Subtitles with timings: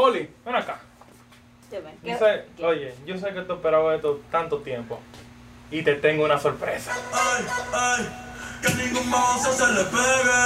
[0.00, 0.80] Poli, ven acá.
[1.70, 2.18] Dime, Yo ¿qué-
[2.56, 4.98] sé- oye, yo sé que tú esperabas esto tanto tiempo.
[5.70, 6.92] Y te tengo una sorpresa.
[7.12, 8.08] Ay, ay,
[8.62, 10.40] que ningún mozo se le pegue.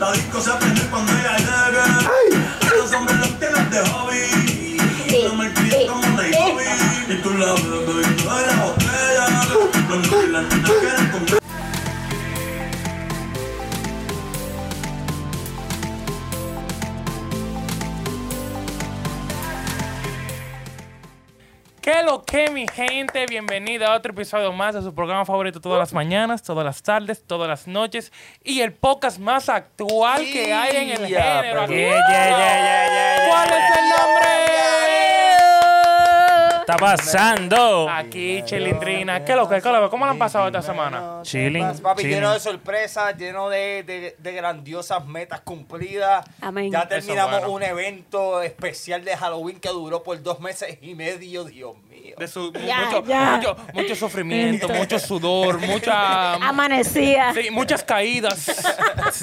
[0.00, 2.76] La disco se prende cuando ella llegue.
[2.76, 4.76] Los hombres los tienen de hobby.
[5.08, 6.64] Y yo me crié como Nairobi.
[7.08, 9.44] Y tú la ves bebiendo de la botella.
[9.88, 11.39] Los novios y las nenas quieren comer.
[21.82, 23.24] ¿Qué lo que, mi gente?
[23.24, 27.24] Bienvenida a otro episodio más de su programa favorito todas las mañanas, todas las tardes,
[27.26, 28.12] todas las noches
[28.44, 31.66] y el podcast más actual que hay en el género.
[31.66, 35.09] ¿Cuál es el nombre?
[36.70, 37.88] Está pasando?
[37.90, 39.24] Aquí, Chilindrina.
[39.24, 39.60] ¿Qué lo que?
[39.60, 39.90] ¿Qué lo que?
[39.90, 41.20] ¿Cómo lo han pasado esta semana?
[41.22, 41.78] Chilling.
[41.80, 42.16] Papi, chilling.
[42.16, 46.24] lleno de sorpresas, lleno de, de- de grandiosas metas cumplidas.
[46.40, 46.70] Amén.
[46.70, 47.52] Ya terminamos bueno.
[47.54, 51.89] un evento especial de Halloween que duró por dos meses y medio, Dios mío.
[52.18, 53.36] De su, Ya, mucho, ya.
[53.36, 56.34] Mucho, mucho sufrimiento, mucho sudor, mucha...
[56.48, 57.32] Amanecía.
[57.34, 58.62] Sí, muchas caídas,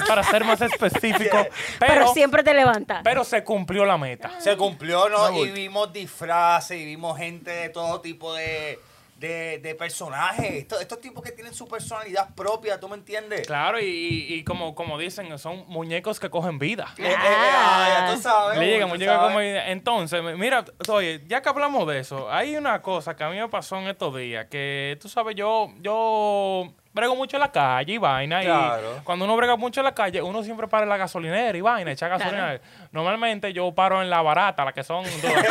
[0.07, 1.37] para ser más específico.
[1.79, 3.01] pero, Pero, siempre te levantas.
[3.03, 4.39] pero se cumplió la meta.
[4.39, 5.29] Se cumplió, ¿no?
[5.29, 8.79] No, y vimos disfraces, y vimos gente de todo tipo de,
[9.17, 10.53] de, de personajes.
[10.53, 13.45] Estos, estos tipos que tienen su personalidad propia, ¿tú me entiendes?
[13.47, 16.93] Claro, y, y- y como, como dicen, son muñecos que cogen vida.
[16.97, 18.59] Eh, eh, ah, ya tú sabes.
[18.59, 19.27] Le llega, tú muñeco sabes.
[19.27, 23.37] como Entonces, mira, oye, ya que hablamos de eso, hay una cosa que a mí
[23.37, 27.93] me pasó en estos días, que tú sabes, yo, yo brego mucho en la calle
[27.93, 28.97] y vaina, Claro.
[28.99, 31.61] y cuando uno brega mucho en la calle, uno siempre para en la gasolinera y
[31.61, 32.59] vaina, echa gasolina.
[32.91, 35.05] Normalmente yo paro en la barata, la que son...
[35.05, 35.49] ¿sabes?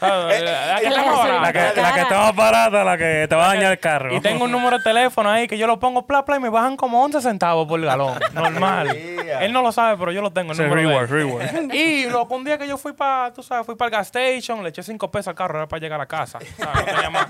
[0.00, 1.32] la que La está más gasolina.
[1.34, 1.74] La barata.
[1.74, 4.14] que, la que te va a barata, la que te va a dañar el carro.
[4.14, 6.48] Y tengo un número de teléfono ahí que yo lo pongo pla pla y me
[6.48, 8.18] bajan como 11 centavos por galón.
[8.32, 8.88] Normal.
[8.96, 10.52] Él no lo sabe, pero yo lo tengo.
[10.52, 11.72] El Sí, número reward, reward.
[11.74, 14.62] Y loco, un día que yo fui para, tú sabes, fui para el gas station,
[14.62, 16.38] le eché 5 pesos al carro, era para llegar a la casa.
[16.56, 16.76] ¿sabes?
[16.78, 17.26] No tenía más.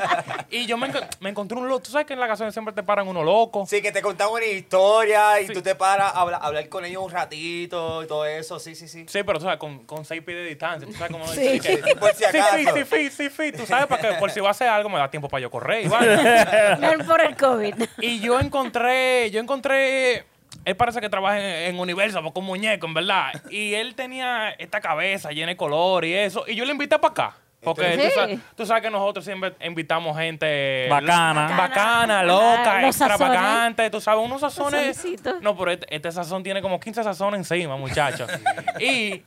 [0.51, 0.89] Y yo me,
[1.21, 1.81] me encontré un loco.
[1.81, 3.65] Tú sabes que en la gasolina siempre te paran uno loco.
[3.67, 5.53] Sí, que te contaban una historia y Sí.
[5.53, 8.59] tú te paras a habla- a hablar con ellos un ratito y todo eso.
[8.59, 9.05] Sí, sí, sí.
[9.09, 10.87] Sí, pero tú sabes, con, con 6 pies de distancia.
[10.89, 11.61] Tú sabes cómo Sí.
[11.61, 12.57] que- Por si Sí, acaso.
[12.57, 13.53] sí, sí, sí, sí, sí.
[13.53, 15.87] Tú sabes, porque por si va a hacer algo me da tiempo para yo correr.
[15.87, 15.97] No
[17.07, 17.75] por el COVID.
[18.01, 20.25] Y yo encontré, yo encontré,
[20.65, 23.33] él parece que trabaja en, en Universo, porque un muñeco, en verdad.
[23.51, 26.45] Y él tenía esta cabeza llena de color y eso.
[26.47, 27.37] Y yo le invité para acá.
[27.63, 28.01] Porque Sí.
[28.09, 31.55] tú, sabes, tú sabes que nosotros siempre invitamos gente Bacana.
[31.57, 33.21] bacana, Ah, loca, los sazones.
[33.21, 35.05] extravagante, tú sabes, unos sazones.
[35.43, 38.31] No, pero este, este sazón tiene como 15 sazones encima, muchachos.
[38.81, 39.23] y él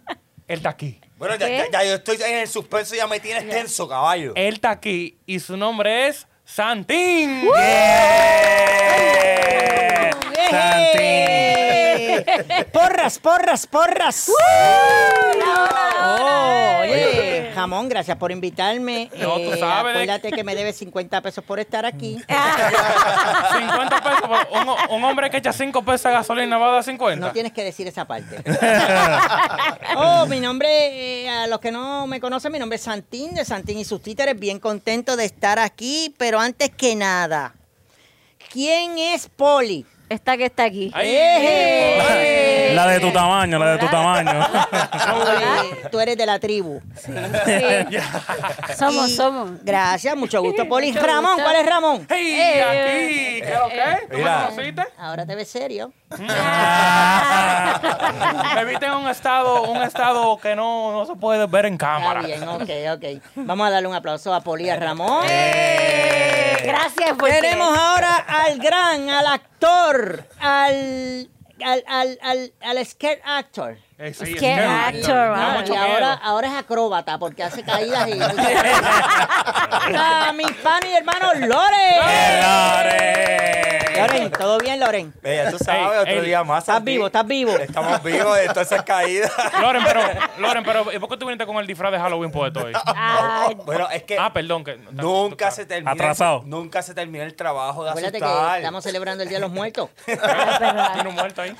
[0.48, 1.00] está aquí.
[1.18, 1.58] Bueno, ya, ¿Qué?
[1.72, 4.34] ya- ya yo estoy en el suspenso, ya me tienes tenso, caballo.
[4.36, 7.48] Él está aquí y su nombre es Santín.
[10.50, 12.26] Santín.
[12.72, 14.30] Porras, porras, porras.
[16.06, 19.04] Oh, oye, jamón, gracias por invitarme.
[19.14, 22.18] Eh, No, tú sabes de- Acuérdate que me debes 50 pesos por estar aquí.
[22.28, 24.30] 50 pesos.
[24.52, 27.26] Un, un hombre que echa 5 pesos de gasolina va a dar 50.
[27.26, 28.44] No tienes que decir esa parte.
[29.96, 33.46] oh, mi nombre, eh, a los que no me conocen, mi nombre es Santín, de
[33.46, 34.40] Santín y sus títeres.
[34.40, 37.54] Bien contento de estar aquí, pero antes que nada,
[38.52, 39.86] ¿quién es Poli?
[40.14, 40.92] Esta que está aquí.
[40.94, 42.72] Ay, ¡Eh!
[42.76, 44.32] La de tu tamaño, la de tu tamaño.
[45.92, 46.80] Tú eres de la tribu.
[46.96, 47.12] Sí.
[48.78, 49.52] Somos, Y- somos.
[49.64, 50.92] Gracias, mucho gusto, Poli.
[50.92, 51.44] Mucho Ramón, gusto.
[51.44, 52.06] ¿cuál es Ramón?
[52.10, 52.34] ¡Hey!
[52.40, 53.42] Eh, aquí.
[53.42, 54.08] ¿Qué es lo que?
[54.08, 54.46] ¿Tú me Mira.
[54.50, 54.84] conociste?
[54.98, 55.92] Ahora te ves serio.
[58.56, 61.86] Me viste en un estado, un estado que no, no se puede ver en Está
[61.88, 62.22] cámara.
[62.22, 63.04] bien, ok, ok.
[63.36, 65.26] Vamos a darle un aplauso a Poli y a Ramón.
[66.64, 71.30] Gracias por Tenemos ahora al gran, al actor, al,
[71.64, 73.78] al, al, al, al scare actor.
[73.98, 78.20] Eh, sí, es que- actor, mucho Y ahora, ahora es acróbata porque hace caídas y...
[79.96, 82.00] a mi pan y hermano Loren.
[83.96, 85.14] Loren, ¿todo bien, Loren?
[85.24, 86.64] Eh, ya tú sabes, otro ey, día más.
[86.64, 87.08] ¿Estás vivo?
[87.08, 87.52] ¿Estás vivo?
[87.58, 89.32] Estamos vivos de todas esas caídas.
[89.62, 90.02] Loren, pero,
[90.40, 92.74] Loren, pero ¿y ¿por qué tú viniste con el disfraz de Halloween puesto hoy?
[92.86, 94.64] Ay, bueno, es que Ah, perdón.
[94.64, 95.92] Que, nunca se termina.
[95.92, 96.44] Atrasado.
[96.46, 99.90] Nunca se termina el trabajo de Acuérdate que estamos celebrando el Día de los Muertos.
[100.06, 101.56] Tiene un muerto ahí.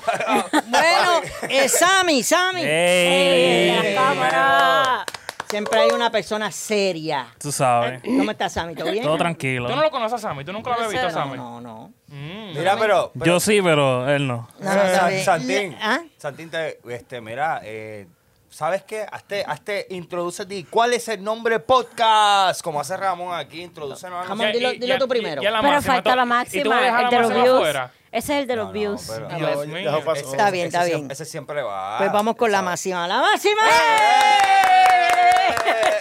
[0.68, 2.62] Bueno, eh, Sammy, Sammy.
[2.64, 3.94] Ey.
[3.94, 5.06] La cámara.
[5.54, 7.28] Siempre hay una persona seria.
[7.38, 8.02] Tú sabes.
[8.02, 8.74] ¿Cómo estás, Sammy?
[8.74, 9.04] ¿Todo bien?
[9.04, 9.68] Todo tranquilo.
[9.68, 10.44] ¿Tú no lo conoces a Sammy?
[10.44, 11.36] ¿Tú nunca lo habías visto a Sammy?
[11.36, 11.92] No, no.
[12.08, 12.58] Mm.
[12.58, 13.12] Mira, pero.
[13.14, 14.48] pero Yo sí, pero él no.
[14.58, 15.24] No, no, San- está bien.
[15.24, 15.76] Santín.
[15.80, 16.00] ¿Ah?
[16.18, 18.08] Santín, te- este, mira, eh,
[18.50, 19.06] ¿sabes qué?
[19.10, 20.66] Hazte, hazte, introduce ti.
[20.68, 22.60] ¿Cuál es el nombre podcast?
[22.60, 25.40] Como hace Ramón aquí, introduce a Ramón, dilo- dilo tú primero.
[25.40, 26.26] Pero máxima, falta la ¿Y
[26.62, 27.90] tú máxima, vas a dejar el la de los máxima views.
[28.14, 29.10] Ese es el de los No, no, views.
[29.12, 29.98] pero- Dios mío.
[30.14, 31.10] Está bien, ese está siempre- bien.
[31.10, 31.98] Ese siempre va.
[31.98, 33.08] Pues vamos con la máxima.
[33.08, 33.62] ¡La máxima!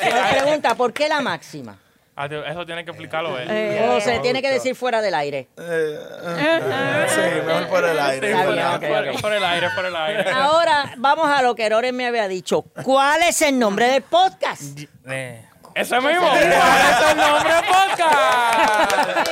[0.01, 1.79] Ahora, ¿por qué la máxima?
[2.15, 3.47] Ah, Eso tiene que explicarlo él.
[3.49, 5.47] Eh, O se tiene que decir fuera del aire.
[5.57, 5.99] Eh,
[6.37, 8.27] eh, sí, mejor por el aire.
[8.27, 9.21] Sí, Está por, bien, la- ok, por- ok.
[9.21, 10.31] por el aire, por el aire.
[10.31, 12.61] Ahora, vamos a lo que Erores me había dicho.
[12.83, 14.61] ¿Cuál es el nombre del podcast?
[15.75, 16.27] Ese mismo.
[16.27, 19.23] ¿Cuál es el nombre podcast?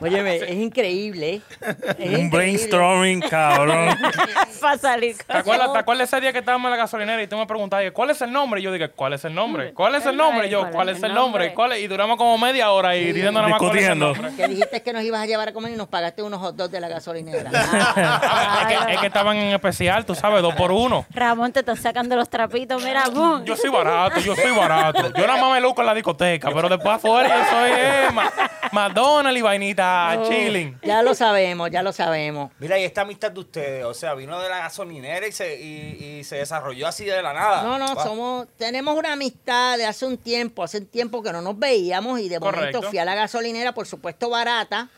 [0.00, 1.34] Óyeme, es increíble.
[1.34, 1.40] ¿eh?
[1.60, 2.28] Es un increíble.
[2.30, 3.96] brainstorming, cabrón.
[4.60, 5.16] Para salir.
[5.26, 7.90] ¿Te acuerdas, ¿Te acuerdas ese día que estábamos en la gasolinera y tú me preguntabas,
[7.92, 8.60] ¿cuál es el nombre?
[8.60, 9.72] Y yo dije, ¿cuál es el nombre?
[9.72, 10.48] ¿Cuál es el nombre?
[10.48, 11.54] Y yo, ¿cuál es el nombre?
[11.54, 11.80] ¿Cuál es?
[11.80, 14.14] Y duramos como media hora ahí diciendo nada más cuál es el Discutiendo.
[14.22, 14.36] nombre.
[14.36, 16.70] Que dijiste que nos ibas a llevar a comer y nos pagaste unos hot dogs
[16.72, 17.50] de la gasolinera.
[17.98, 21.06] Ah, es, que, es que estaban en especial, tú sabes, dos por uno.
[21.10, 23.44] Ramón te está sacando los trapitos, mira, boom.
[23.44, 24.65] Yo soy barato, yo soy barato.
[25.16, 28.32] Yo nada más me luco en la discoteca, pero después afuera yo soy eh, Ma-
[28.72, 30.78] McDonald's y vainita, chilling.
[30.82, 32.50] ya lo sabemos, ya lo sabemos.
[32.58, 36.18] Mira, y esta amistad de ustedes, o sea, vino de la gasolinera y se, y,
[36.18, 37.62] y se desarrolló así de la nada.
[37.62, 38.04] No, no, Wow.
[38.04, 42.18] somos, tenemos una amistad de hace un tiempo, hace un tiempo que no nos veíamos
[42.20, 44.88] y de momento fui a la gasolinera, por supuesto barata.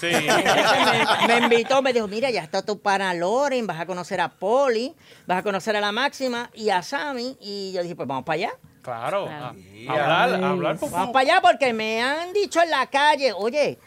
[0.00, 0.08] Sí.
[1.28, 4.92] Me invitó, me dijo, mira, ya está tu pana Loren, vas a conocer a Poli,
[5.26, 7.36] vas a conocer a la Máxima y a Sammy.
[7.40, 8.50] Y yo dije, pues vamos para allá.
[8.88, 9.28] Claro.
[9.28, 9.92] a- Ya.
[9.92, 13.78] hablar, hablar por Vamos para allá porque me han dicho en la calle, oye,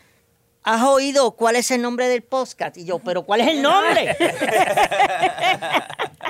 [0.63, 2.77] ¿has oído cuál es el nombre del podcast?
[2.77, 4.15] Y yo, ¿pero cuál es el nombre?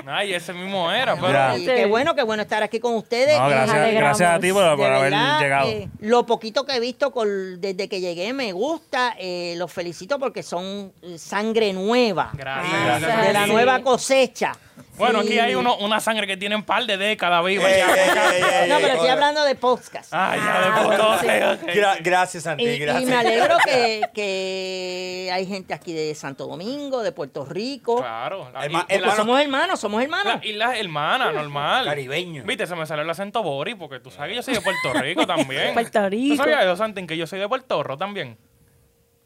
[0.04, 1.64] Ay, ese mismo era, pero.
[1.64, 3.38] Qué bueno, qué bueno estar aquí con ustedes.
[3.38, 5.68] No, gracias, gracias a ti por, haber verdad, llegado.
[5.68, 9.14] eh, lo poquito que he visto con- desde que llegué me gusta.
[9.18, 12.30] eh, los felicito porque son sangre nueva.
[12.34, 13.26] Gracias, Ah, gracias.
[13.26, 14.52] De la nueva cosecha.
[14.98, 15.28] Bueno, Sí.
[15.28, 17.86] aquí hay uno, una sangre que tiene un par de décadas viva Ey, ya.
[17.94, 20.10] ey, ey, ey, No, pero estoy hablando de podcast.
[20.12, 21.74] Ah, ya, Ah, de ok.
[21.74, 23.08] Gra- gracias, Santi, Y, y gracias.
[23.08, 27.96] me alegro que, que hay gente aquí de Santo Domingo, de Puerto Rico.
[27.96, 28.50] Claro.
[28.52, 30.34] La, Herma- y- somos hermanos, somos hermanos.
[30.42, 31.84] la- islas hermanas, normal.
[31.86, 32.44] Caribeño.
[32.44, 34.92] Viste, se me salió el acento Bori, porque tú sabes que yo soy de Puerto
[34.92, 35.72] Rico también.
[35.74, 36.36] Puerto ¿Tú Rico.
[36.36, 38.36] sabías eso, Santín, que yo soy de Puerto Rico también?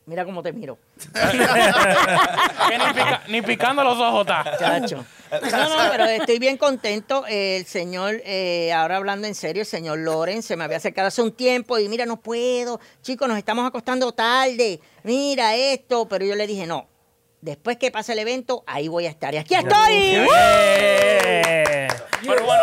[0.06, 0.78] Mira cómo te miro.
[1.12, 4.56] que ni, pica- ni picando los ojos está.
[4.56, 5.04] Chacho.
[5.50, 7.24] No, no, pero estoy bien contento.
[7.28, 11.22] El señor, eh, ahora hablando en serio, el señor Loren se me había acercado hace
[11.22, 16.36] un tiempo y mira, no puedo, chicos, nos estamos acostando tarde, mira esto, pero yo
[16.36, 16.86] le dije, no,
[17.40, 19.34] después que pase el evento, ahí voy a estar.
[19.34, 20.28] Y aquí estoy.
[20.38, 21.88] Eh,
[22.24, 22.62] Pero bueno,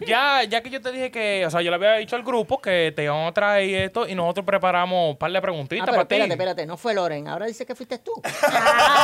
[0.00, 2.22] mira, ya, ya que yo te dije que, o sea, yo le había dicho al
[2.22, 5.84] grupo que te íbamos a traer esto y nosotros preparamos un par de Ah, preguntitas
[5.84, 6.14] pero para ti.
[6.14, 8.12] espérate, espérate, no fue Loren, ahora dice que fuiste tú.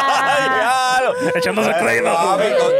[0.01, 1.15] Claro.
[1.35, 2.11] Echándose crédito.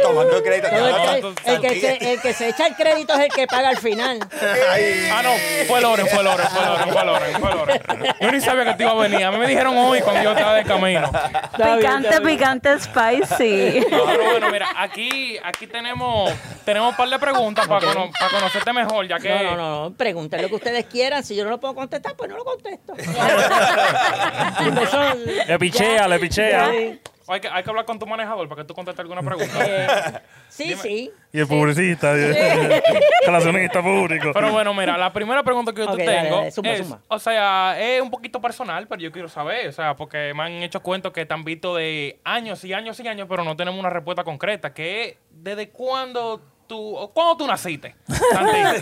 [0.03, 0.67] Tomando crédito.
[0.71, 3.47] No, el, que, el que se, el que se echa el crédito es el que
[3.47, 4.19] paga al final.
[4.71, 5.09] Ay.
[5.11, 5.31] Ah, no,
[5.67, 7.81] fue Loren, fue Loren, fue Loren, fue Loren, fue Loren.
[8.19, 9.23] Yo ni sabía que te iba a venir.
[9.23, 11.11] A mí me dijeron hoy cuando yo estaba de camino.
[11.57, 13.85] Picante, picante, spicy.
[13.91, 16.31] No, pero bueno, mira, aquí, aquí tenemos,
[16.65, 19.29] tenemos un par de preguntas para, cono- para conocerte mejor, ya que...
[19.29, 21.23] No, no, no, no, pregunten lo que ustedes quieran.
[21.23, 22.93] Si yo no lo puedo contestar, pues no lo contesto.
[25.47, 26.71] Le pichea, le pichea.
[26.71, 30.21] Sí, Hay que, hay que hablar con tu manejador para que tú contestes alguna pregunta.
[30.49, 31.11] sí, sí.
[31.31, 32.35] Y el publicista, el
[33.25, 34.31] relacionista público.
[34.33, 37.75] Pero bueno, mira, la primera pregunta que yo te dale, tengo dale, es, o sea,
[37.79, 41.13] es un poquito personal, pero yo quiero saber, o sea, porque me han hecho cuentos
[41.13, 44.23] que te han visto de años y años y años, pero no tenemos una respuesta
[44.23, 46.41] concreta, que es, ¿desde cuándo
[46.71, 47.95] tú, cuándo tú naciste?
[48.07, 48.51] Santi?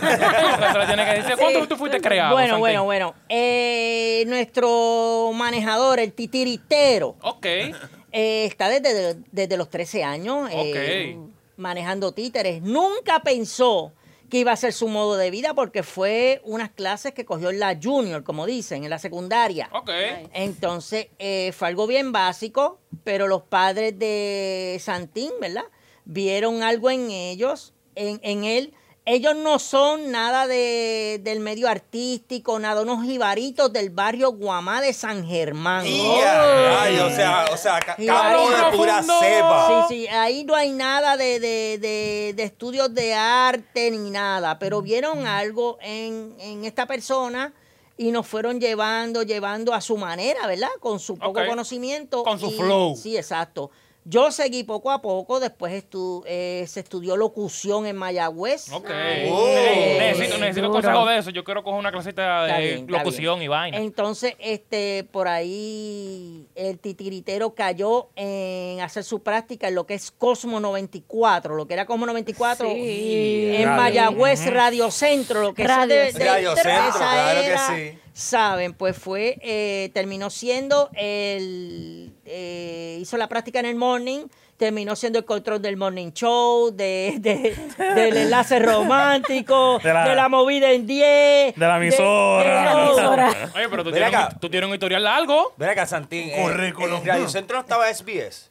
[1.10, 2.60] Que decir, ¿cuándo tú fuiste creado, Bueno, Santi?
[2.60, 3.14] bueno, bueno.
[3.28, 7.74] Eh, nuestro manejador, el titiritero, Ok, eh,
[8.12, 11.30] está desde, desde los 13 años eh, Ok.
[11.56, 12.62] manejando títeres.
[12.62, 13.92] Nunca pensó
[14.28, 17.58] que iba a ser su modo de vida porque fue unas clases que cogió en
[17.58, 19.68] la junior, como dicen, en la secundaria.
[19.72, 19.90] ok.
[20.32, 25.64] Entonces, eh, fue algo bien básico, pero los padres de Santín, ¿verdad?
[26.04, 28.74] Vieron algo en ellos, en, en él.
[29.06, 34.92] Ellos no son nada de, del medio artístico, nada, unos jibaritos del barrio Guamá de
[34.92, 35.84] San Germán.
[35.86, 39.86] Ay, o sea, o sea, ca- Y campo ahí- de pura cepa.
[39.88, 44.58] Sí, sí, ahí no hay nada de, de- de- de estudios de arte ni nada,
[44.58, 47.52] pero vieron algo en, en esta persona
[47.96, 50.70] y nos fueron llevando, llevando a su manera, ¿verdad?
[50.78, 52.22] Con su poco conocimiento.
[52.22, 52.96] Con su y- flow.
[52.96, 53.70] Sí, exacto.
[54.04, 58.72] Yo seguí poco a poco, después estu- eh, se estudió locución en Mayagüez.
[58.72, 58.88] Ok.
[59.30, 59.46] Oh.
[59.46, 61.30] Ey, necesito necesito consejo de eso.
[61.30, 63.76] Yo quiero coger una clasita de bien, locución y vaina.
[63.76, 70.10] Entonces, este, por ahí el titiritero cayó en hacer su práctica en lo que es
[70.10, 73.52] Cosmo 94, lo que era Cosmo 94 Sí.
[73.56, 73.76] en Radio.
[73.76, 77.98] Mayagüez Radio Centro, lo que Radio de, de- Radio Centro, esa claro que sí.
[78.12, 84.94] Saben, pues fue, eh, terminó siendo el, eh, hizo la práctica en el morning, terminó
[84.94, 87.56] siendo el control del morning show, de, de-
[87.94, 91.54] del enlace romántico, de De la, movida en 10.
[91.56, 92.62] de la emisora.
[92.62, 92.88] de todo.
[92.90, 93.30] Emisora.
[93.54, 94.28] Oye, pero tú tienes, acá.
[94.34, 95.52] un, tú tienes un historial largo.
[95.56, 96.28] Ven acá, Santín.
[96.30, 97.00] eh, Currículum.
[97.00, 98.49] En Radio Centro no estaba SBS.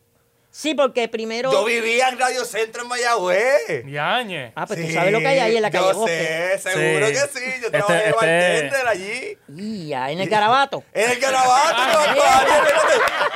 [0.51, 1.51] Sí, porque primero...
[1.51, 3.85] Yo vivía en Radio Centro en Mayagüez.
[3.85, 4.51] Yañe.
[4.55, 6.59] Ah, pues tú sabes lo que hay ahí en la calle Yo Bosque.
[6.59, 7.13] sé, seguro Sí.
[7.13, 7.45] que sí.
[7.45, 9.37] Yo Este- trabajé de este- bartender allí.
[9.55, 10.83] Y ya, en el garabato.
[10.93, 12.63] En el garabato, loco, Ariel.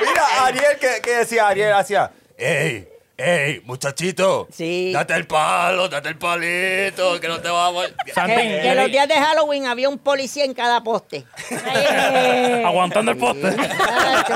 [0.00, 2.88] Mira, Ariel, que, que decía Ariel, hacía, ¡Ey!
[3.16, 4.48] ¡Ey, muchachito!
[4.50, 4.90] Sí.
[4.92, 8.26] Date el palo, date el palito, que no te vamos a...
[8.26, 11.24] Que, que los días de Halloween había un policía en cada poste.
[11.50, 13.54] Eh, Aguantando el poste.
[13.54, 14.34] Chacho.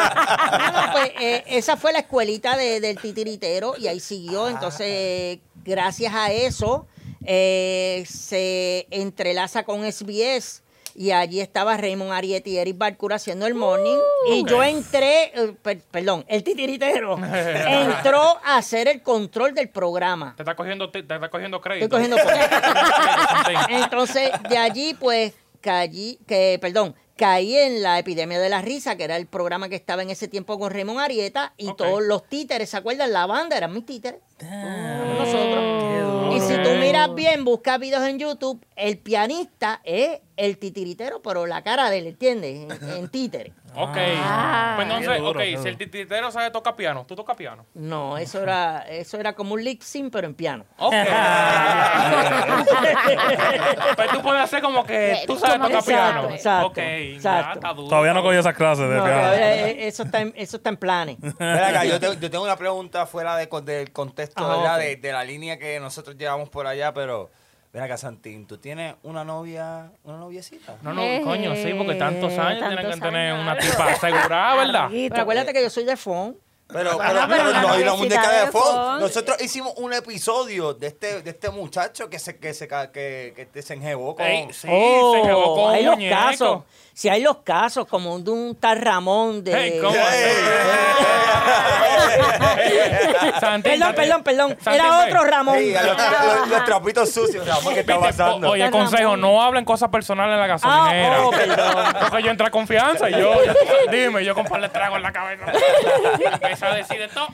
[0.58, 4.48] No, no, pues, eh, esa fue la escuelita de- del titiritero y ahí siguió.
[4.48, 6.86] Entonces, gracias a eso,
[7.24, 10.62] eh, se entrelaza con SBS.
[11.00, 13.98] Y allí estaba Raymond Arietti y Eric Barcura haciendo el morning.
[14.32, 20.34] y yo entré, eh, per- perdón, el titiritero entró a hacer el control del programa.
[20.36, 21.84] Te está cogiendo, te, te está cogiendo crédito.
[21.84, 22.16] Estoy cogiendo
[22.58, 23.76] Santín.
[23.82, 29.04] Entonces, de allí, pues, caí, que, perdón, caí en la epidemia de la risa, que
[29.04, 32.70] era el programa que estaba en ese tiempo con Raymond Arieta, y todos los títeres,
[32.70, 33.12] ¿se acuerdan?
[33.12, 34.20] La banda eran mis títeres.
[34.40, 36.34] Nosotros.
[36.34, 41.44] Y si tú miras bien, buscas videos en YouTube, el pianista es el titiritero, pero
[41.46, 42.80] la cara de él, ¿entiendes?
[42.80, 43.52] En, en títere.
[43.74, 43.96] Ok.
[44.22, 44.72] Ah.
[44.76, 47.66] pues entonces, duro, ok, si el tititero sabe tocar piano, ¿tú tocas piano?
[47.74, 50.64] No, eso era, eso era como un lip sync, pero en piano.
[50.78, 50.94] Ok.
[53.96, 56.30] pues tú puedes hacer como que tú sabes tocar piano.
[56.30, 57.58] exacto, ok, ya exacto.
[57.58, 57.88] está duro.
[57.88, 59.20] Todavía no cogí esas clases de No, piano.
[59.20, 61.16] todavía, eh, eso, está en, eso está en planes.
[61.20, 64.78] Ven acá, yo, te- yo tengo una pregunta fuera de, del contexto, Ah.
[64.78, 67.30] De, de la línea que nosotros llevamos por allá, pero...
[67.72, 70.76] Ven acá, Santín, ¿tú tienes una novia, una noviecita?
[70.82, 73.42] No, no, Eh, coño, sí, porque tantos años tienen que tener años.
[73.42, 74.88] una tipa asegurada, ¿verdad?
[74.90, 76.36] Pero acuérdate que yo soy de FON.
[76.70, 79.00] Pero, pero, pero pero la no hay una noviecita muñeca de Fon.
[79.00, 83.62] Nosotros hicimos un episodio de este, de este muchacho que se, que se, que, que
[83.62, 84.26] se enjebó con...
[84.26, 86.14] Ey, sí, Oh, se quedó con hay un los muñeco.
[86.14, 86.62] casos.
[86.98, 89.52] Si hay los casos, como de un tal Ramón de.
[89.54, 89.94] Hey, ¿cómo
[93.62, 94.56] Perdón, perdón, perdón.
[94.60, 95.56] Santín, Era otro Ramón.
[95.56, 98.48] A los, los- los trapitos sucios, Ramón, ¿qué está pasando?
[98.48, 101.16] o- Oye, consejo, no hablen cosas personales en la gasolinera.
[101.18, 101.84] Ah, oh, perdón.
[102.10, 103.52] Porque yo entré a confianza y yo, yo-
[103.92, 105.52] dime, yo con par de trago en la cabeza.
[106.32, 107.28] Empieza a decir de todo.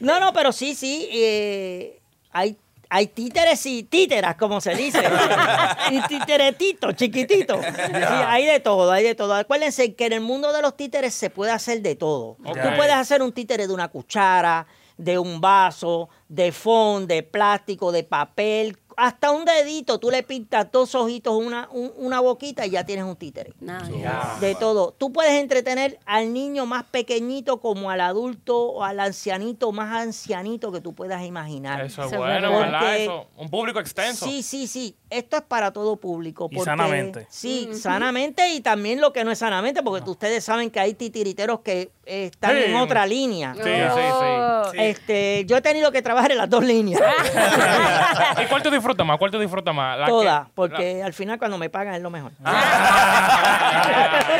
[0.00, 1.08] No, no, pero sí, sí.
[1.12, 2.00] eh,
[2.32, 2.56] hay,
[2.94, 5.02] hay títeres y títeras, como se dice.
[5.90, 7.58] y títeretitos, chiquititos.
[7.64, 9.34] Sí, hay de todo, hay de todo.
[9.34, 12.36] Acuérdense que en el mundo de los títeres se puede hacer de todo.
[12.44, 12.56] Ok.
[12.62, 17.90] Tú puedes hacer un títere de una cuchara, de un vaso, de fond, de plástico,
[17.90, 18.78] de papel.
[18.96, 23.04] Hasta un dedito, tú le pintas dos ojitos, una, un- una boquita y ya tienes
[23.04, 23.52] un títere.
[23.60, 23.92] Nice.
[24.40, 24.92] De todo.
[24.96, 30.70] Tú puedes entretener al niño más pequeñito como al adulto o al ancianito más ancianito
[30.72, 31.80] que tú puedas imaginar.
[31.84, 32.58] Eso es bueno, verdad.
[32.60, 32.80] ¿verdad?
[32.80, 34.26] Porque- Eso, un público extenso.
[34.26, 34.96] Sí, sí, sí.
[35.10, 36.48] Esto es para todo público.
[36.50, 37.26] Y porque- sanamente.
[37.30, 41.60] Sí, sanamente y también lo que no es sanamente, porque ustedes saben que hay titiriteros
[41.60, 42.64] que eh, están Sí.
[42.66, 43.54] en otra línea.
[43.54, 44.00] Sí, sí, sí.
[44.10, 44.62] Oh.
[44.74, 47.00] Este, yo he tenido que trabajar en las dos líneas.
[48.42, 49.18] ¿Y cuál tú disfrutas más?
[49.18, 49.98] ¿Cuál tú disfrutas más?
[49.98, 52.32] La Todas, que- porque al final cuando me pagan es lo mejor.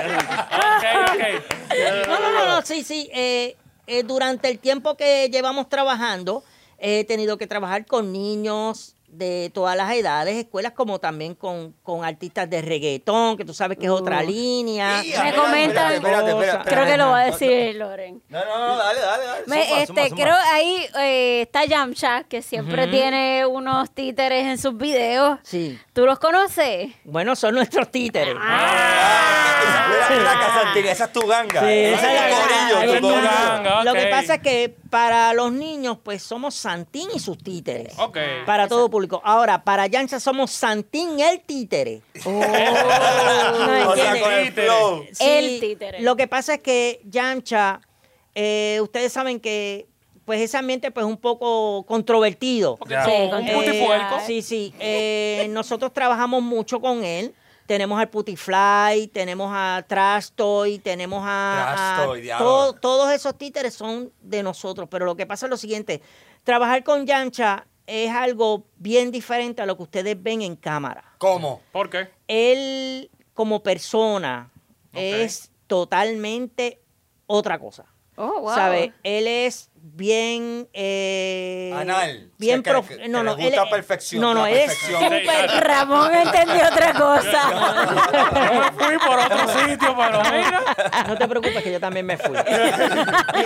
[0.04, 2.08] ok.
[2.08, 3.08] No, no, no, no, sí, sí.
[3.12, 6.42] eh, eh, durante el tiempo que llevamos trabajando,
[6.78, 12.04] he tenido que trabajar con niños de todas las edades, escuelas como también con, con
[12.04, 14.26] artistas de reggaetón, que tú sabes que es otra Uh.
[14.26, 15.02] línea.
[15.02, 18.22] Me comentan- espérate, espérate, espérate, Creo que lo va a decir Loren.
[18.28, 19.42] No, no, no, dale, dale, dale.
[19.46, 25.38] Me- este, creo ahí eh, está Yamcha, que siempre tiene unos títeres en sus videos.
[25.42, 25.78] Sí.
[25.92, 26.92] ¿Tú los conoces?
[27.04, 28.34] Bueno, son nuestros títeres.
[28.38, 31.60] Ah, mira, mira acá, Santín, esa es tu ganga.
[31.60, 32.84] Sí, esa es la ganga.
[33.78, 33.84] Esa.
[33.84, 37.98] Lo que pasa es que para los niños, pues somos Santín y sus títeres.
[37.98, 38.16] Ok.
[38.46, 39.20] Para todo público.
[39.24, 42.00] Ahora, para Yancha somos Santín el títere.
[42.24, 44.66] No, O sea, el Títere.
[44.68, 45.04] flow.
[45.18, 46.00] El títere.
[46.00, 47.80] Lo que pasa es que Yancha,
[48.36, 49.88] eh, ustedes saben que
[50.24, 52.78] pues ese ambiente pues un poco controvertido.
[52.78, 52.94] Son Sí.
[53.10, 54.74] Eh, Sí, sí.
[54.78, 57.34] Eh, nosotros trabajamos mucho con él.
[57.66, 62.04] Tenemos al Putifly, tenemos a Trash Toy, tenemos a...
[62.06, 64.86] Trash a- todo- todos esos títeres son de nosotros.
[64.90, 66.02] Pero lo que pasa es lo siguiente.
[66.42, 71.04] Trabajar con Yancha es algo bien diferente a lo que ustedes ven en cámara.
[71.18, 71.62] ¿Cómo?
[71.72, 72.10] ¿Por qué?
[72.28, 74.50] Él como persona
[74.92, 76.80] es totalmente
[77.26, 77.86] otra cosa.
[78.16, 78.54] Oh, wow.
[78.54, 78.92] ¿Sabe?
[79.02, 82.30] Él es bien eh, Anal.
[82.38, 84.46] bien O sea, que- prof- que- que no le no gusta él- perfección, no no
[84.46, 85.26] él es súper
[85.62, 87.42] Ramón entendió otra cosa.
[88.54, 90.62] Yo me fui por otro sitio, pero mira.
[91.06, 92.34] no te preocupes que yo también me fui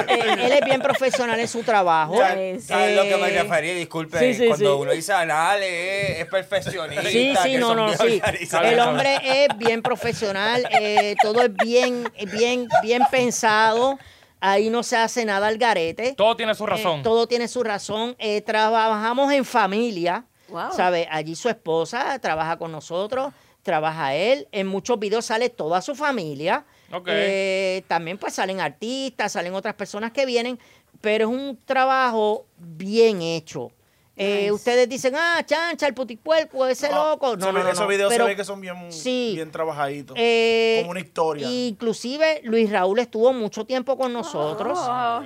[0.09, 2.28] Eh, él es bien profesional en su trabajo Ya,
[2.61, 3.75] ¿Sabes lo que me Eh, refería?
[3.75, 4.80] Disculpe, sí, sí, cuando sí.
[4.83, 7.02] uno dice anal es, es perfeccionista.
[7.11, 8.23] Sí, sí, no, no, sí.
[8.62, 13.99] El hombre es bien profesional, eh, todo es bien, bien, bien pensado.
[14.40, 16.14] Ahí no se hace nada al garete.
[16.14, 17.02] Todo tiene su Eh, razón.
[17.02, 18.14] todo tiene su razón.
[18.18, 20.25] Eh, trabajamos en familia.
[20.49, 20.73] Wow.
[20.73, 21.07] ¿Sabe?
[21.11, 24.49] Allí su esposa trabaja con nosotros, trabaja él.
[24.52, 26.64] En muchos videos sale toda su familia.
[26.92, 27.09] Ok.
[27.11, 30.59] Eh, también pues salen artistas, salen otras personas que vienen,
[31.02, 33.71] pero es un trabajo bien hecho.
[34.19, 34.53] Eh, Nice.
[34.53, 37.37] Ustedes dicen, ah, chancha, el putipuerco, ese loco.
[37.37, 37.87] No, esos, no, no, esos no.
[37.87, 39.33] videos Pero, se ve que son bien, sí.
[39.37, 40.17] bien trabajaditos.
[40.19, 41.49] eh, como una historia.
[41.49, 44.79] Inclusive Luis Raúl estuvo mucho tiempo con nosotros.
[44.81, 45.23] Oh.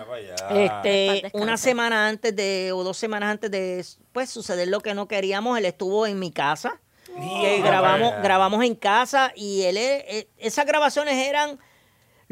[0.50, 5.08] Este, una semana antes de, o dos semanas antes de pues suceder lo que no
[5.08, 6.80] queríamos, él estuvo en mi casa.
[7.16, 11.58] Mira grabamos, grabamos en casa y él es- eh, esas grabaciones eran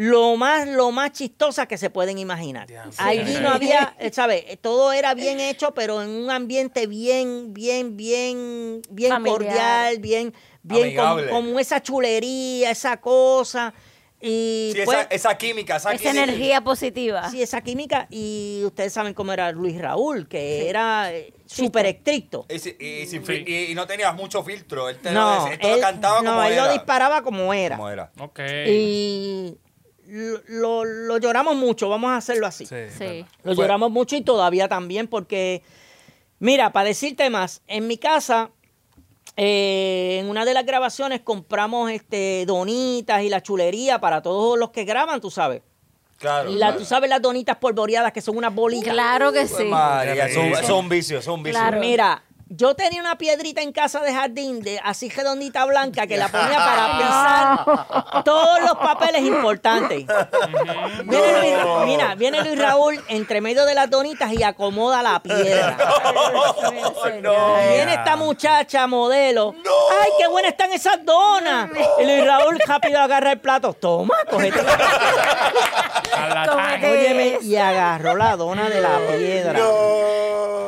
[0.02, 2.66] lo más, lo más chistosas que se pueden imaginar.
[2.96, 4.44] Allí no había, eh, ¿sabes?
[4.62, 9.36] Todo era bien hecho, pero en un ambiente bien, bien, bien, bien Familiar.
[9.38, 13.74] cordial, bien, bien con, con esa chulería, esa cosa.
[14.22, 16.24] Y Sí, pues, esa, esa química, esa, Esa química.
[16.24, 17.30] energía positiva.
[17.30, 18.06] Sí, esa química.
[18.08, 22.46] Y ustedes saben cómo era Luis Raúl, que era eh, súper estricto.
[22.48, 23.32] Y, y sin Sí.
[23.32, 24.88] fil- y- y no tenías mucho filtro.
[24.88, 26.66] Él te No, lo, él lo cantaba no, como él era.
[26.66, 27.76] lo disparaba como era.
[27.76, 28.10] Como era.
[28.18, 28.40] Ok.
[28.66, 29.56] Y
[30.10, 32.66] lo, lo- lo lloramos mucho, vamos a hacerlo así.
[32.66, 33.24] Sí.
[33.44, 35.62] Lo lloramos mucho y todavía también porque,
[36.38, 38.50] mira, para decirte más, en mi casa,
[39.36, 44.70] eh, en una de las grabaciones compramos este donitas y la chulería para todos los
[44.70, 45.62] que graban, tú sabes.
[46.18, 46.50] Claro.
[46.50, 46.78] Y la, claro.
[46.80, 48.92] tú sabes las donitas polvoreadas que son unas bolitas.
[48.92, 49.64] Claro que Pues, sí.
[49.64, 51.62] María, son, son vicios, son vicios.
[51.62, 51.80] Claro.
[51.80, 56.26] Mira, yo tenía una piedrita en casa de jardín, de así redondita blanca, que la
[56.28, 60.04] ponía para pisar todos los papeles importantes.
[61.04, 65.76] Viene Luis- mira, viene Luis Raúl entre medio de las donitas y acomoda la piedra.
[67.72, 69.54] Viene esta muchacha modelo.
[70.02, 71.70] ¡Ay, qué buenas están esas donas!
[72.00, 73.72] Y Luis Raúl rápido agarra el plato.
[73.74, 74.60] Toma, cógete.
[76.90, 79.60] Óyeme, y agarró la dona de la piedra.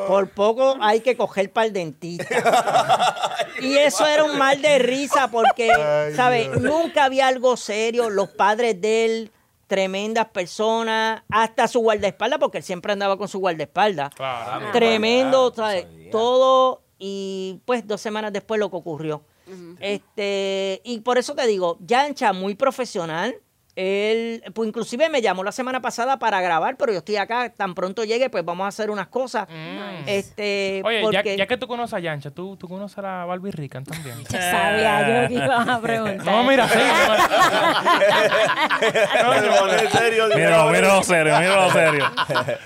[0.06, 3.36] Por poco hay que coger para dentista.
[3.60, 5.68] y eso era un mal de risa porque,
[6.14, 6.50] ¿sabes?
[6.60, 8.10] Nunca había algo serio.
[8.10, 9.30] Los padres de él,
[9.66, 14.14] tremendas personas, hasta su guardaespaldas, porque él siempre andaba con su guardaespaldas.
[14.14, 14.70] Claro.
[14.72, 15.84] Tremendo, Ah, ¿sabes?
[15.84, 16.10] sabía.
[16.10, 19.22] Todo y pues dos semanas después lo que ocurrió.
[19.80, 23.34] Este, y por eso te digo, Yancha muy profesional.
[23.74, 27.74] Él, pues inclusive me llamó la semana pasada para grabar, pero yo estoy acá, tan
[27.74, 29.48] pronto llegue, pues vamos a hacer unas cosas.
[30.06, 30.86] Este, Mm.
[30.86, 33.50] Oye, ya, porque ya que tú conoces a Yancha, ¿tú, tú conoces a la Barbie
[33.50, 34.16] Rican también.
[34.28, 36.26] Ya sabía yo que ibas a preguntar.
[36.26, 36.78] No, mira, sí.
[39.22, 42.10] Pone en serio, Míralo, míralo serio, míralo serio.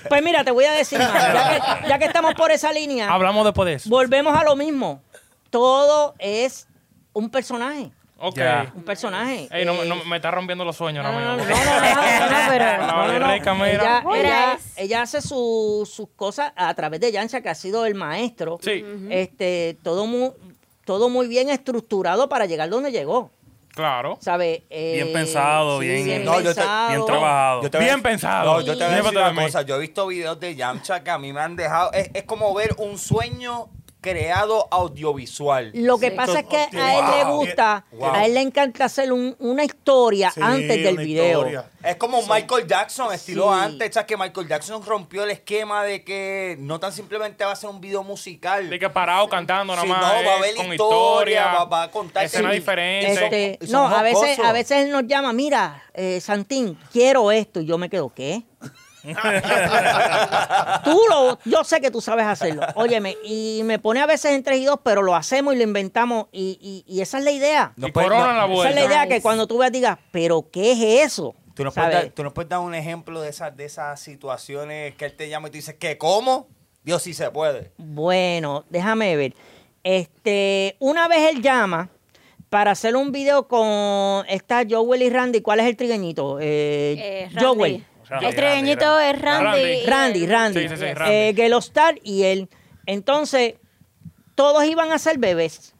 [0.09, 1.49] pues mira, te voy a decir más, ya
[1.83, 3.89] que, ya que estamos por esa línea, Hablamos después de eso.
[3.89, 5.01] volvemos a lo mismo.
[5.49, 6.67] Todo es
[7.13, 8.35] un personaje, Ok.
[8.37, 8.71] Ya.
[8.75, 9.47] un personaje.
[9.51, 11.55] Ey, no, Eh, no, me está rompiendo los sueños No, ahora no, no, mismo.
[11.55, 13.31] no, no, no, no, pero- La no, no, Barbie no.
[13.33, 13.71] Rican, mira.
[13.71, 17.95] Ella, ella- ella hace su- sus cosas a través de Yancha, que ha sido el
[17.95, 18.57] maestro.
[18.61, 20.31] Sí, Este, todo muy,
[20.85, 23.29] todo muy bien estructurado para llegar donde llegó.
[23.75, 24.17] claro.
[24.19, 24.63] ¿Sabe?
[24.71, 26.89] Eh, Bien pensado, bien- bien No, yo te- pensado.
[26.89, 27.61] bien trabajado.
[27.61, 28.53] Yo te Bien pensado.
[28.53, 29.61] No, yo te voy a decir una cosa.
[29.61, 31.91] Yo he visto videos de Yamcha que a mí me han dejado.
[31.93, 33.67] Es, es como ver un sueño
[34.01, 35.71] creado audiovisual.
[35.73, 36.15] Lo que Sí.
[36.15, 38.11] pasa es que a él le gusta, Wow.
[38.13, 41.39] a él le encanta hacer un- una historia Sí, antes del video.
[41.39, 41.69] historia.
[41.83, 43.59] Es como Michael Jackson, estilo Sí.
[43.61, 44.07] antes, ¿sabes?
[44.07, 47.81] Que Michael Jackson rompió el esquema de que no tan simplemente va a ser un
[47.81, 48.69] video musical.
[48.69, 49.99] De que parado cantando nada Sí, más.
[50.01, 52.55] no, va a eh, haber con historia, va- va a contar Escena sí.
[52.57, 53.11] diferente.
[53.55, 57.31] Este, Son- son no, a veces, a veces él nos llama, mira, eh, Santín, quiero
[57.31, 57.59] esto.
[57.61, 58.43] Y yo me quedo, ¿qué?
[60.83, 62.61] tú lo, yo sé que tú sabes hacerlo.
[62.75, 65.63] Óyeme, y me pone a veces en tres y dos, pero lo hacemos y lo
[65.63, 66.27] inventamos.
[66.31, 67.73] Y, y- y esa es la idea.
[67.75, 68.69] No y puede- corona no- la esa vuelta.
[68.69, 71.35] es la idea que cuando tú veas digas, pero ¿qué es eso?
[71.53, 74.93] ¿Tú nos, puedes dar, tú nos puedes dar un ejemplo de esas, de esas situaciones
[74.95, 75.97] que él te llama y tú dices, ¿qué?
[75.97, 76.47] ¿Cómo?
[76.83, 77.71] Dios sí se puede.
[77.77, 79.33] Bueno, déjame ver.
[79.83, 81.89] Este, una vez él llama
[82.49, 85.41] para hacer un video con esta Joel y Randy.
[85.41, 86.39] ¿Cuál es el trigueñito?
[86.39, 87.45] Eh, Eh, Randy.
[87.57, 87.85] Joel.
[88.09, 89.85] Randy, El trigueñito Randy, es Randy.
[89.85, 90.27] Randy.
[90.27, 90.61] Randy.
[90.61, 91.13] Sí, sí, sí, Randy.
[91.15, 92.49] Eh, Gelostar y él.
[92.85, 93.55] Entonces,
[94.35, 95.73] todos iban a ser bebés.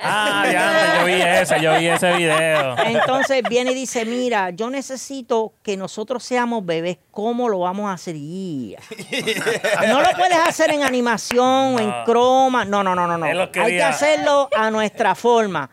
[0.00, 2.76] Ah, ya, yo vi ese, yo vi ese video.
[2.78, 7.92] Entonces viene y dice, mira, yo necesito que nosotros seamos bebés, ¿cómo lo vamos a
[7.92, 8.14] hacer?
[8.16, 8.76] Y-
[9.88, 13.26] No lo puedes hacer en animación, en croma, no, no, no, no, no.
[13.26, 15.68] Hay que hacerlo a nuestra forma.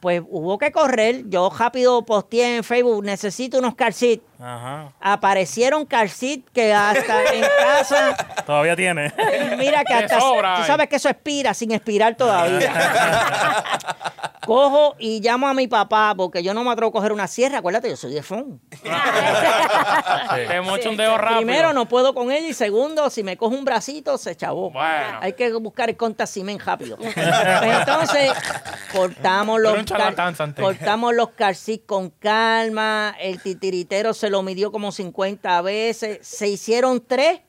[0.00, 4.20] Pues hubo que correr, yo rápido posteé en Facebook, necesito unos seat.
[4.44, 4.92] Ajá.
[5.00, 8.14] Aparecieron seat que hasta en casa,
[8.46, 9.10] Todavía tiene.
[9.56, 12.70] mira que hasta, sobra tú sabes que eso expira sin expirar todavía.
[14.44, 17.58] Cojo y llamo a mi papá porque yo no me atrevo a coger una sierra,
[17.58, 18.60] acuérdate, yo soy de phone.
[20.48, 21.38] Te mocho un dedo rápido.
[21.38, 24.70] Primero, no puedo con él y segundo, si me cojo un bracito, se chavó.
[24.70, 25.18] Bueno.
[25.22, 26.98] Hay que buscar el contacimen rápido.
[26.98, 28.32] Pues entonces,
[28.92, 29.76] cortamos los,
[30.56, 37.04] cortamos los calcís con calma, el titiritero se lo midió como 50 veces, se hicieron
[37.06, 37.40] tres.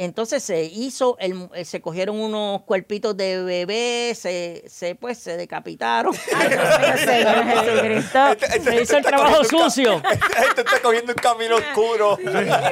[0.00, 5.36] Entonces se hizo, el, eh, se cogieron unos cuerpitos de bebé, se, se pues se
[5.36, 6.14] decapitaron.
[7.04, 8.18] Señor Jesucristo.
[8.62, 10.00] Se hizo el trabajo sucio.
[10.48, 12.16] Este está cogiendo un camino oscuro.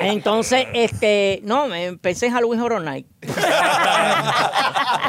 [0.00, 3.08] Entonces, este, no, me pensé en Halloween Horror Night.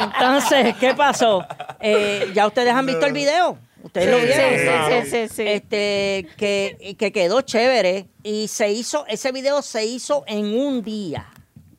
[0.02, 1.46] Entonces, ¿qué pasó?
[1.80, 3.60] Eh, ya ustedes han visto el video.
[3.84, 5.04] Ustedes lo vieron.
[5.04, 5.44] sí, sí, sí, sí.
[5.48, 8.08] Este, que, que quedó chévere.
[8.24, 11.30] Y se hizo, ese video se hizo en un día.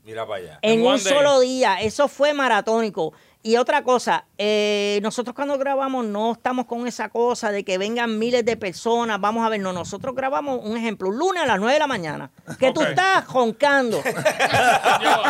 [0.04, 0.58] Mira para allá.
[0.62, 1.80] En En un solo día.
[1.82, 3.12] Eso fue maratónico.
[3.40, 8.18] Y otra cosa, eh, nosotros cuando grabamos no estamos con esa cosa de que vengan
[8.18, 11.58] miles de personas, vamos a ver, no, nosotros grabamos un ejemplo, un lunes a las
[11.58, 14.02] 9 de la mañana, que tú estás roncando.
[15.02, 15.22] Yo-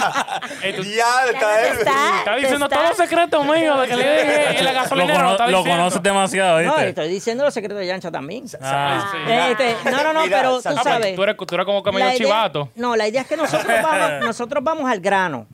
[0.63, 1.79] Eh, tú- Ya, está él.
[1.79, 4.89] Está- Está diciendo está- todos los secretos míos de que le dije en la Lo,
[4.89, 5.71] cono- está lo diciendo.
[5.71, 6.89] conoces demasiado, No, ¿viste?
[6.89, 8.47] estoy diciendo los secretos de Yancha también.
[8.63, 9.11] Ah.
[9.13, 9.19] Sí.
[9.53, 11.15] Este, no, no, no, Mira, pero tú Sal- Ah, pues, sabes.
[11.15, 12.71] tú, eres, tú eres como que medio chivato.
[12.75, 15.47] No, la idea es que nosotros vamos, nosotros vamos al grano.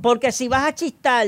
[0.00, 1.26] Porque si vas a chistar,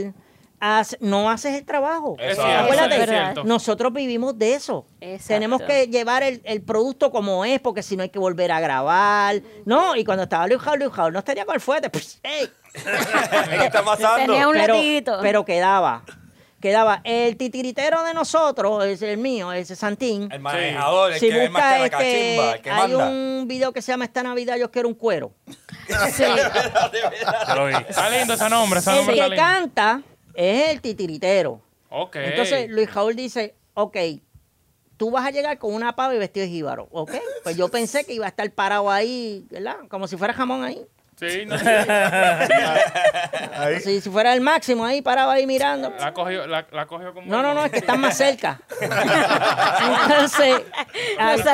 [0.60, 2.16] haz- no haces el trabajo.
[2.18, 4.86] Acuérdate, nosotros vivimos de eso.
[5.00, 5.28] Exacto.
[5.34, 8.60] Tenemos que llevar el, el producto como es, porque si no hay que volver a
[8.60, 9.40] grabar.
[9.64, 11.90] No, y cuando estaba Luis Jaul, Luis Jaul no estaría con el fuerte.
[11.90, 14.32] Pues, ey, ¿Qué está pasando?
[14.32, 16.04] Tenía un pero, pero quedaba.
[16.60, 17.00] Quedaba.
[17.04, 20.28] El titiritero de nosotros, es el mío, ese Santín.
[20.30, 22.92] El manejador, el Si que es más busca que la este, cachimba, el que hay
[22.92, 23.08] manda.
[23.08, 25.32] un video que se llama Esta Navidad yo quiero un cuero.
[26.12, 26.22] Sí.
[27.88, 29.42] Está lindo ese nombre, ese El nombre está que lindo.
[29.42, 30.02] canta
[30.40, 31.60] es el titiritero.
[32.14, 33.96] Entonces Luis Raúl dice, ok,
[34.96, 36.88] tú vas a llegar con una pava y vestido de jíbaro.
[36.92, 39.76] Ok, pues yo pensé que iba a estar parado ahí, ¿verdad?
[39.88, 40.86] Como si fuera jamón ahí.
[41.20, 41.58] Sí, no,
[43.84, 45.92] Si, si fuera el máximo ahí, parado ahí mirando.
[46.00, 47.26] la cogió, la, la cogió como...
[47.30, 48.58] No, no, no, es que están más cerca.
[48.80, 50.62] Entonces,
[51.18, 51.52] entonces,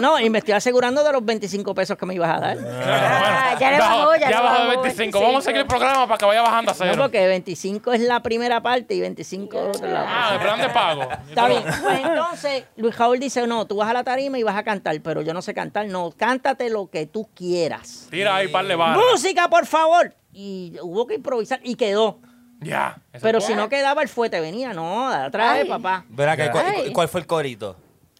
[0.00, 2.58] no, y me estoy asegurando de los 25 pesos que me ibas a dar.
[2.60, 5.20] Ah, ya le bajó, ya le bajó de bajó 25.
[5.20, 6.94] Vamos a seguir el programa para que vaya bajando a No, cero.
[6.98, 10.04] porque 25 es la primera parte y 25 es otra.
[10.06, 11.08] Ah, el plan de pago.
[11.28, 11.62] Está bien.
[11.62, 15.00] Pues entonces, Luis Raúl dice, no, tú vas a la tarima y vas a cantar,
[15.02, 15.86] pero yo no sé cantar.
[15.86, 18.06] No, cántate lo que tú quieras.
[18.10, 18.97] Tira ahí par de barras.
[19.10, 20.14] Música, por favor.
[20.32, 22.20] Y hubo que improvisar y quedó.
[22.60, 23.00] Ya.
[23.20, 26.04] Pero si no quedaba el fuete, venía, no, atrás, papá.
[26.08, 26.50] Verá que,
[26.92, 27.76] ¿cuál, fue el corito?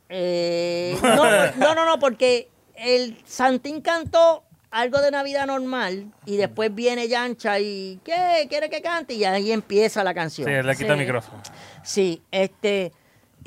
[0.09, 6.75] Eh, no, no, no, no, porque el Santín cantó algo de Navidad normal y después
[6.75, 8.47] viene Yancha y ¿qué?
[8.49, 9.15] ¿Quiere que cante?
[9.15, 10.49] Y ahí empieza la canción.
[10.49, 11.43] Sí, le quita el micrófono.
[11.83, 12.93] Sí, este.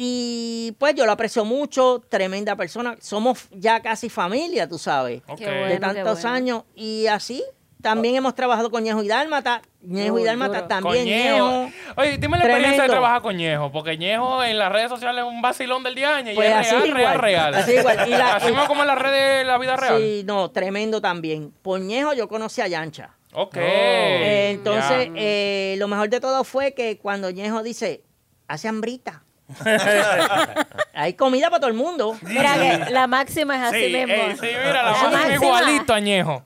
[0.03, 2.97] Y pues yo lo aprecio mucho, tremenda persona.
[2.99, 5.37] Somos ya casi familia, tú sabes, Ok.
[5.37, 6.35] Qué bueno, de tantos bueno.
[6.35, 6.63] años.
[6.73, 7.43] Y así,
[7.83, 9.61] también hemos trabajado con Ñejo y Dálmata.
[9.83, 11.47] Ñejo y Dálmata también, Con Ñejo.
[11.65, 11.71] Ñejo.
[11.97, 12.93] Oye, dime la experiencia de Tremendo.
[12.93, 16.49] trabajar con Ñejo, porque Ñejo en las redes sociales es un vacilón del y Pues
[16.49, 17.55] es así real, igual, real, real.
[17.55, 18.07] así igual.
[18.07, 19.97] Y la- Así mismo como en las redes de la vida real.
[19.99, 21.53] Sí, no, tremendo también.
[21.61, 23.11] Por Ñejo yo conocí a Yancha.
[23.33, 23.55] Ok.
[23.57, 28.03] Eh, entonces, eh, lo mejor de todo fue que cuando Ñejo dice,
[28.47, 29.23] hace hambrita.
[30.93, 32.15] Hay comida para todo el mundo.
[32.21, 34.13] Mira que la máxima es así Sí, mismo.
[34.13, 35.35] ey, sí, mira, la La máxima máxima.
[35.45, 36.43] igualito a Ñejo.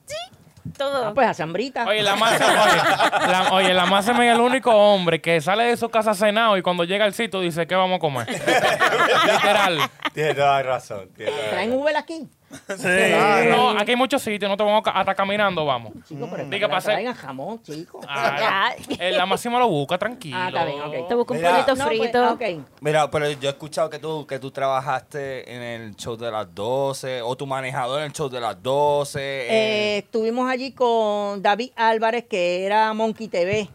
[0.76, 1.06] Todo.
[1.06, 1.84] Ah, pues hace hambrita.
[1.86, 5.76] Oye, la máxima, oye, la, oye, la máxima es el único hombre que sale de
[5.76, 8.26] su casa cenado y cuando llega al sitio dice, ¿qué vamos a comer?
[9.26, 9.78] Literal.
[10.12, 11.08] Tienes toda razón.
[11.16, 11.82] tienes toda ¿Traen razón.
[11.82, 12.28] Uber aquí?
[12.48, 12.86] Sí.
[13.50, 15.92] No, aquí hay muchos sitios, no te vamos a- hasta caminando, vamos.
[16.08, 16.92] Chico, pero Diga, pase.
[16.92, 18.00] traigan jamón, chico.
[18.08, 20.36] Ah, la máxima lo busca, tranquilo.
[20.38, 21.08] Ah, está bien, ok.
[21.08, 21.50] Te busco un Mira.
[21.52, 22.24] poquito No, pues, frito.
[22.24, 22.42] ah, ok.
[22.80, 26.52] Mira, pero yo he escuchado que tú, que tú trabajaste en el show de las
[26.54, 29.18] 12, o tu manejador en el show de las 12.
[29.20, 33.68] Eh, eh, estuvimos allí con David Álvarez, que era Monkey TV.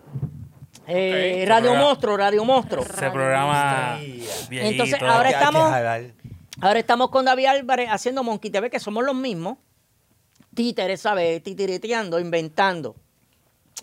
[0.88, 1.48] Eh, Ok.
[1.50, 1.86] Radio Programa.
[1.88, 2.84] Monstruo, Radio Monstruo.
[2.84, 3.98] Ese programa
[4.50, 4.84] viejito.
[4.84, 6.02] Entonces, ahora hay que- hay que estamos- jalar.
[6.62, 9.58] Ahora estamos con David Álvarez haciendo Monkey TV, que somos los mismos.
[10.54, 11.42] Títeres, ¿sabes?
[11.42, 12.96] Titireteando, inventando.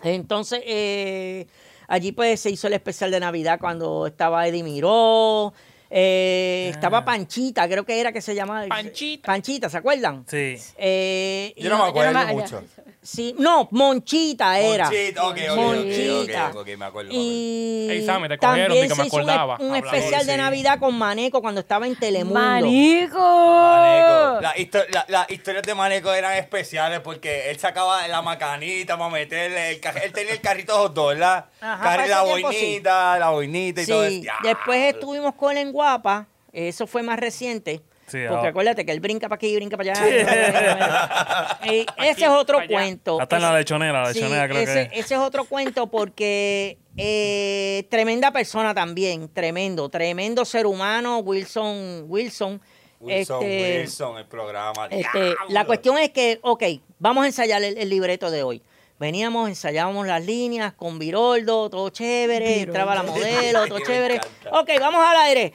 [0.01, 1.47] Entonces, eh,
[1.89, 5.53] Allí pues se hizo el especial de Navidad cuando estaba Eddie Miró,
[5.89, 8.67] eh, estaba Panchita, creo que era que se llamaba.
[8.67, 9.25] Panchita.
[9.27, 10.23] Panchita, ¿se acuerdan?
[10.27, 10.55] Sí.
[10.77, 12.63] Eh, Yo no me acuerdo me- mucho.
[13.01, 14.85] Sí, no, Monchita era.
[14.85, 16.49] Monchita, ok, ok, ok, Monchita.
[16.49, 19.55] ok, ok, me acuerdo, Y Ey, Sammy, te cogieron, también di que me un, acordaba.
[19.59, 20.37] un Hablador, especial de sí.
[20.37, 22.39] Navidad con Maneco cuando estaba en Telemundo.
[22.39, 23.17] ¡Manico!
[23.17, 24.41] Maneco.
[24.41, 29.09] La histo- la- Las historias de Maneco eran especiales porque él sacaba la macanita para
[29.09, 29.71] meterle.
[29.71, 31.45] El, él tenía el carrito de ¿verdad?
[31.61, 32.57] Ajá, Carri- la ese tiempo, sí.
[32.59, 34.21] boinita, la boinita y todo eso.
[34.43, 37.81] Después estuvimos con en Guapa, eso fue más reciente.
[38.07, 41.59] Sí, porque acuérdate que él brinca para aquí y brinca para allá.
[41.63, 43.21] Y ese es otro cuento.
[43.21, 44.99] Hasta en la lechonera, la sí, lechonera creo ese, que.
[44.99, 52.59] ese es otro cuento porque eh, tremenda persona también, tremendo, tremendo ser humano, Wilson, Wilson.
[52.99, 54.87] Wilson, este, Wilson, el programa.
[54.89, 56.63] este, la cuestión es que, ok,
[56.97, 58.61] vamos a ensayar el, el libreto de hoy.
[58.99, 64.19] Veníamos, ensayábamos las líneas con Viroldo, todo chévere, entraba la modelo, todo chévere.
[64.51, 65.53] Ok, vamos al aire.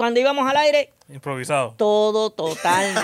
[0.00, 1.74] Cuando íbamos al aire, Improvisado.
[1.76, 3.00] todo totalmente.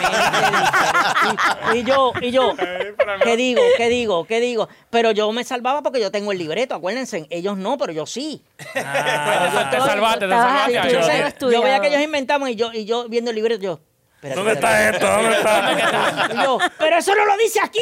[1.75, 2.55] Y, y yo, y yo,
[3.23, 3.61] ¿qué digo?
[3.77, 4.25] ¿Qué digo?
[4.25, 4.67] ¿Qué digo?
[4.89, 7.27] Pero yo me salvaba porque yo tengo el libreto, acuérdense.
[7.29, 8.43] Ellos no, pero yo sí.
[8.77, 11.51] Ah, Te salvaste, te salvaste.
[11.53, 13.81] yo veía que ellos inventamos y yo, y yo viendo el libreto, yo.
[14.23, 14.97] espérate, ¿Dónde espérate.
[14.97, 15.23] está esto?
[15.23, 16.29] ¿Dónde está?
[16.41, 17.81] Y yo, pero eso no lo dice aquí.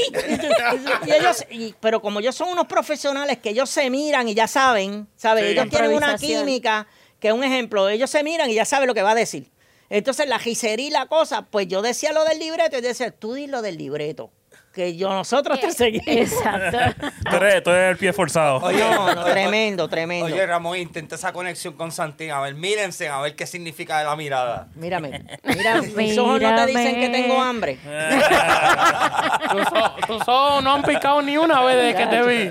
[1.06, 4.48] Y ellos, y- pero como ellos son unos profesionales que ellos se miran y ya
[4.48, 5.44] saben, ¿sabes?
[5.44, 5.50] Sí.
[5.52, 6.86] Ellos tienen una química
[7.24, 7.88] que es un ejemplo.
[7.88, 9.50] Ellos se miran y ya saben lo que va a decir.
[9.88, 13.32] Entonces, la gisería y la cosa, pues yo decía lo del libreto y decía, tú
[13.32, 14.30] di lo del libreto.
[14.74, 16.06] Que yo, nosotros te seguimos.
[16.06, 16.76] Exacto.
[17.30, 18.56] Tú eres, tú eres el pie forzado.
[18.56, 20.26] Oye, No, no, oye, tremendo, tremendo.
[20.26, 22.30] Oye, Ramón, intenta esa conexión con Santín.
[22.32, 24.66] A ver, mírense, a ver qué significa la mirada.
[24.74, 25.86] Mírame, mírame.
[25.96, 27.78] Mis ojos no te dicen que tengo hambre.
[29.50, 32.50] Tus ojos- tus ojos no han picado ni una vez desde que te vi.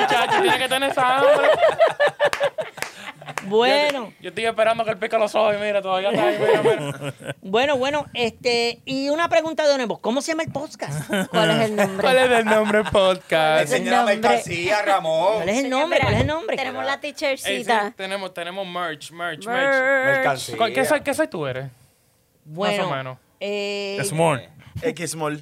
[0.00, 1.48] Muchacho, tienes que tener esa hambre.
[3.46, 4.12] Bueno.
[4.20, 6.38] Yo estoy esperando que él pique los ojos y mira, todavía está ahí.
[6.38, 7.14] Mira, mira.
[7.42, 11.08] Bueno, bueno, este, y una pregunta de nuevo, ¿cómo se llama el podcast?
[11.30, 12.00] ¿Cuál es el nombre?
[12.02, 13.70] ¿Cuál es el nombre del podcast?
[13.72, 14.16] Nombre.
[14.16, 15.34] mercancía, Ramón.
[15.36, 15.98] ¿Cuál es el nombre?
[16.00, 16.56] ¿Cuál es el nombre?
[16.56, 17.92] Tenemos la Ey, sí, teachercita.
[17.96, 19.46] tenemos, tenemos merch, merch, merch.
[19.46, 20.06] Merch.
[20.16, 20.56] Mercancía.
[20.56, 21.66] ¿Cuál- ¿Qué soy, ¿Qué soy tú eres?
[22.44, 23.18] Bueno, Más o menos.
[23.40, 24.48] eh, Small.
[24.82, 25.40] X Small.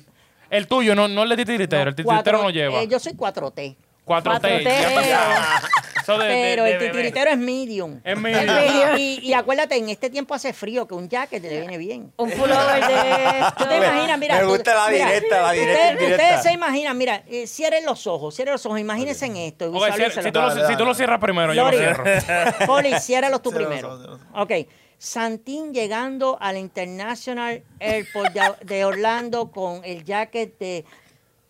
[0.51, 1.89] El tuyo, no, no el de titiritero.
[1.91, 2.83] El titiritero no lleva.
[2.83, 3.77] eh, yo soy 4T.
[4.07, 4.41] 4T.
[4.41, 4.65] 4T.
[4.65, 5.63] ya está.
[6.03, 8.01] Eso de- de- Pero de el titiritero es medium.
[8.03, 8.97] Es Y, medio.
[8.99, 12.13] y- y acuérdate, en este tiempo hace frío, que un jacket le viene bien.
[12.17, 12.95] Un pullover de
[13.57, 13.87] ¿Tú te esto.
[13.87, 14.19] imaginas?
[14.19, 16.25] Mira, Me tú- gusta la mira, directa, la directa, ustedes, indirecta.
[16.25, 19.67] ustedes se imaginan, mira, eh, cierren los ojos, cierren los ojos, imagínense en esto.
[19.67, 20.23] y Ok, si, visualícenlo.
[20.23, 20.95] si tú lo, Dale, si tú lo dale.
[20.97, 21.79] cierras primero, yo lo Lori.
[21.79, 22.05] cierro.
[22.67, 23.89] Poli, ciérralos tú primero.
[23.89, 24.53] ojos, cierra los Ok.
[24.99, 30.85] Santín llegando al International Airport de, de Orlando con el jacket de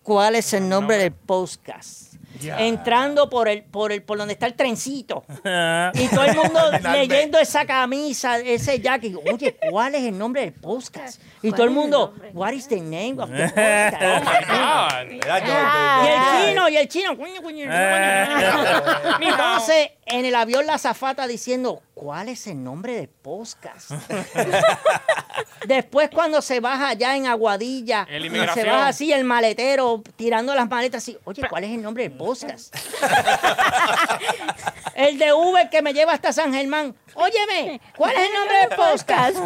[0.03, 2.12] ¿Cuál es el nombre del podcast?
[2.49, 5.25] Entrando por el, por el, por donde está el trencito.
[5.95, 6.61] Y todo el mundo
[6.93, 9.15] leyendo esa camisa, ese jacket.
[9.33, 11.21] Oye, ¿cuál es el nombre del podcast?
[11.43, 12.31] Y ¿Cuál todo el es el mundo, nombre?
[12.35, 15.09] what is the name of the Oh podcast?
[15.11, 16.05] my God.
[16.05, 17.17] Y el chino, y el chino.
[17.17, 17.65] coño.
[19.21, 23.93] Entonces, en el avión la zafata diciendo, ¿cuál es el nombre del podcast?
[25.69, 30.69] Después cuando se baja allá en Aguadilla, El se baja así el maletero tirando las
[30.69, 32.75] maletas así, oye, ¿cuál es el nombre del podcast?
[34.97, 38.69] el de Uber que me lleva hasta San Germán, óyeme, ¿cuál es el nombre del
[38.77, 39.37] podcast?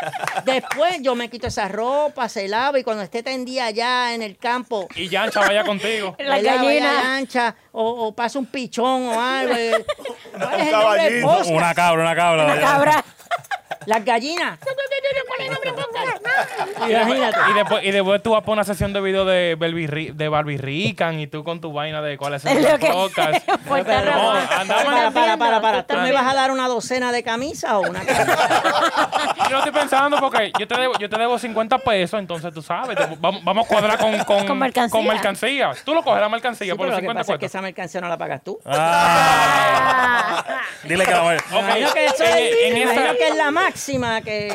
[0.44, 4.36] Después yo me quito esa ropa, se lava y cuando esté tendida allá en el
[4.36, 6.16] campo, Y Yancha vaya contigo.
[6.18, 7.16] La gallina.
[7.16, 9.54] ancha, o, o pasa un pichón o algo.
[10.32, 11.26] ¿Cuál es el Un nombre del caballito.
[11.26, 11.50] podcast?
[11.50, 12.44] Una cabra, una cabra.
[12.54, 13.04] La cabra.
[13.86, 14.58] Las gallinas.
[16.88, 20.28] Y después, y después tú vas por una sesión de video de Barbie, Ri- de
[20.28, 23.48] Barbie Rican y tú con tu vaina de cuál es Es el lo que- podcast.
[23.66, 24.38] Fuerte Pero, Ramón.
[24.50, 25.82] andamos- Para, para, para, para.
[25.82, 28.36] Tú ¿Tú estás me vas a dar una docena de camisas o una camisa?
[29.44, 32.62] Yo lo estoy pensando porque yo te debo, yo te debo 50 pesos, entonces tú
[32.62, 34.98] sabes, te- vamos, vamos a cuadrar con, con, Con mercancía.
[34.98, 35.72] con mercancía.
[35.84, 37.46] Tú lo coges la mercancía Sí, por pero los lo que 50 pasa es que
[37.46, 37.54] pesos.
[37.56, 38.58] esa mercancía no la pagas tú.
[38.64, 40.44] Ah.
[40.84, 41.36] Dile que la voy.
[41.52, 44.52] Me imagino que eso en- es, en esa- imagino que es la máxima que.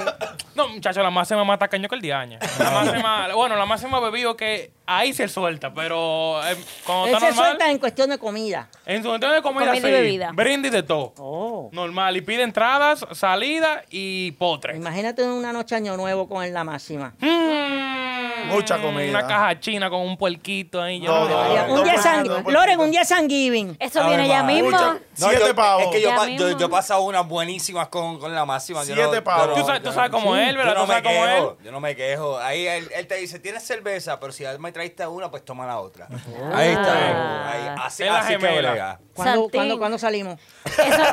[0.55, 2.39] No, muchachos, la máxima más tacaño que el diaño.
[2.59, 7.27] La máxima, bueno, la máxima bebido que ahí se suelta, pero eh, cuando Él está
[7.27, 8.69] se suelta en cuestión de comida.
[8.85, 10.31] En cuestión de comida, Comida y bebida.
[10.33, 11.13] Brindis de todo.
[11.17, 11.69] Oh.
[11.71, 12.15] Normal.
[12.17, 14.77] Y pide entradas, salidas y potres.
[14.77, 17.13] Imagínate una noche año nuevo con la máxima.
[17.19, 18.49] Mm.
[18.49, 19.09] Mucha comida.
[19.09, 20.99] Una caja china con un puerquito ahí.
[20.99, 21.29] no- Un
[21.77, 22.04] no, 10
[22.43, 24.71] Loren, un día es giving Eso viene ya mismo.
[24.71, 25.83] No, Siete pavos.
[25.83, 28.83] Es que yo, pa- yo, he pasado unas buenísimas con, con la máxima.
[28.83, 29.55] Siete no- pavos.
[29.55, 30.75] Tú sabes, tú cómo es él, Yo ¿verdad?
[30.75, 32.37] no me quejo, yo no me quejo.
[32.39, 35.79] Ahí él, él te dice, tienes cerveza, pero si me traíste una, pues toma la
[35.79, 36.07] otra.
[36.11, 36.51] Ah.
[36.57, 37.51] Ahí está.
[37.51, 38.99] Ahí, así Es así que brega.
[39.13, 40.39] ¿Cuándo, salimos?
[40.65, 41.03] Eso,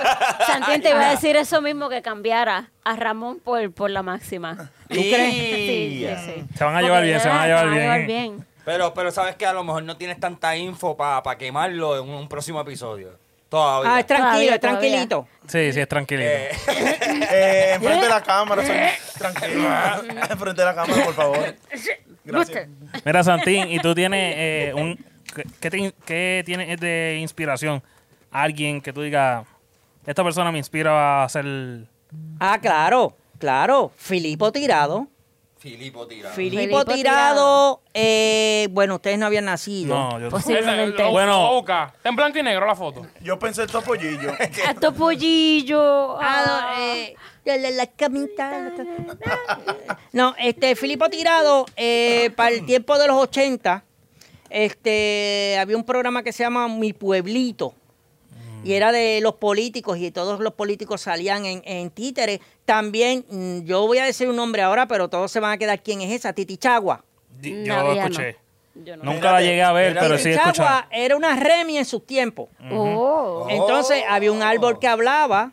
[0.46, 1.10] Santín, te iba a ah.
[1.10, 4.56] decir eso mismo que cambiara a Ramón por, por la máxima.
[4.88, 5.34] ¿Tú crees?
[5.34, 6.44] Sí, sí, sí.
[6.56, 8.40] Se van a llevar bien, se van a llevar bien.
[8.40, 8.51] ¿eh?
[8.64, 12.28] Pero, pero sabes que a lo mejor no tienes tanta info para quemarlo en un,
[12.28, 13.18] próximo episodio.
[13.48, 13.94] Todavía.
[13.96, 15.28] Ah, es tranquilo, Todavía, es tranquilito.
[15.46, 16.30] Sí, sí, es tranquilito.
[16.30, 16.50] Eh,
[17.34, 18.76] Eh, enfrente de la cámara, soy
[19.18, 19.68] tranquilo.
[20.30, 21.54] enfrente de la cámara, por favor.
[22.24, 22.68] Gracias.
[23.04, 24.96] Mira, Santín, y tú tienes eh, un.
[25.34, 27.82] ¿qué- ¿Qué, te- qué tienes de inspiración?
[28.30, 29.44] Alguien que tú digas,
[30.06, 31.44] esta persona me inspira a hacer.
[32.40, 33.92] Ah, claro, claro.
[33.96, 35.08] Filipo Tirado.
[35.62, 36.30] Filipo tira.
[36.30, 39.94] Filipo, Tirado, eh, bueno, ustedes no habían nacido.
[39.96, 41.00] No, yo Posiblemente.
[41.04, 41.50] lo- Bueno.
[41.50, 41.92] a.
[41.94, 43.06] Está en blanco y negro la foto.
[43.20, 44.32] Yo pensé el topollillo.
[44.68, 46.18] A tu pollillo.
[46.20, 46.74] Ah, no, Ah.
[46.96, 48.72] eh, la, la- la camita.
[50.12, 53.84] No, este, Filipo Tirado, eh, para el tiempo de los 80,
[54.50, 57.72] este, había un programa que se llama Mi Pueblito.
[58.64, 62.40] Y era de los políticos y todos los políticos salían en, en títeres.
[62.64, 65.82] También, mm, yo voy a decir un nombre ahora, pero todos se van a quedar
[65.82, 67.04] quién es esa, Titi Chagua.
[67.40, 68.00] Di- No, yo no.
[68.02, 68.36] escuché.
[68.74, 69.04] Yo no.
[69.04, 70.32] Nunca la llegué a ver, pero sí.
[70.34, 72.48] Chagua era una Remy en sus tiempos.
[72.70, 73.46] Oh.
[73.50, 75.52] Entonces había un árbol que hablaba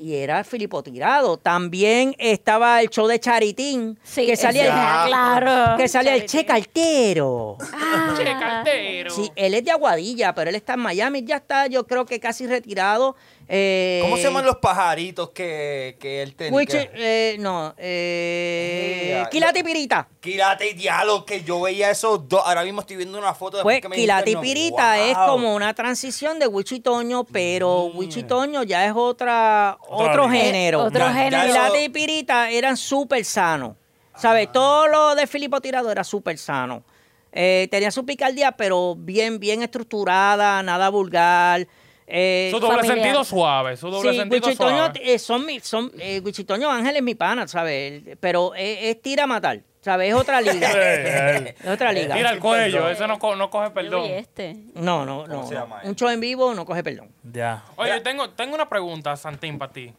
[0.00, 1.36] y era Filipo Tirado.
[1.36, 5.76] También estaba el show de Charitín, Sí, que salía, el, claro.
[5.76, 6.26] que salía el.
[6.26, 7.56] Che Cartero.
[7.72, 8.14] Ah.
[8.16, 9.10] Che, cartero.
[9.14, 12.18] Sí, él es de Aguadilla, pero él está en Miami, ya está, yo creo que
[12.20, 13.16] casi retirado.
[13.52, 16.64] Eh, ¿Cómo se llaman los pajaritos que, que él tenía?
[16.66, 20.06] Que- eh, no, eh, Eh, Quilati Pirita.
[20.20, 22.42] Quilate y Diablo, que yo veía esos dos.
[22.44, 25.54] Ahora mismo estoy viendo una foto después Pues que me dijiste, no, Pirita es como
[25.56, 30.82] una transición de Wichitoño, pero Wichitoño ya es otra, otro género.
[30.82, 31.42] Eh, otro Ya- género.
[31.52, 33.74] Quilati y Pirita eran súper sanos.
[34.16, 34.52] ¿Sabes?
[34.52, 36.84] Todo lo de Filipo Tirado era súper sano.
[37.32, 41.66] Eh, tenía su picardía, pero bien, bien estructurada, nada vulgar.
[42.12, 42.98] Eh, Su doble familiar.
[42.98, 43.76] sentido suave.
[43.76, 45.14] Su doble Sí, sentido Wichitoño, suave.
[45.14, 48.02] eh, son, son eh, Wichitoño Ángel es mi pana, ¿sabes?
[48.20, 50.08] Pero es, es tira a matar, ¿sabes?
[50.08, 50.70] Es otra liga.
[50.74, 52.14] Eh, es otra liga.
[52.16, 52.88] Tira el cuello.
[52.88, 54.04] Ese no, co- no coge perdón.
[54.06, 54.56] este.
[54.74, 55.34] No, no, no.
[55.36, 55.60] ¿Cómo se no.
[55.60, 57.10] llama Un show en vivo no coge perdón.
[57.22, 57.62] Ya.
[57.76, 59.92] Oye, tengo, tengo una pregunta, Santín, para ti.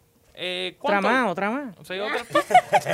[0.44, 1.76] Eh, Otra ¿cuánto- más, otra más.
[1.88, 2.26] Sí, otra-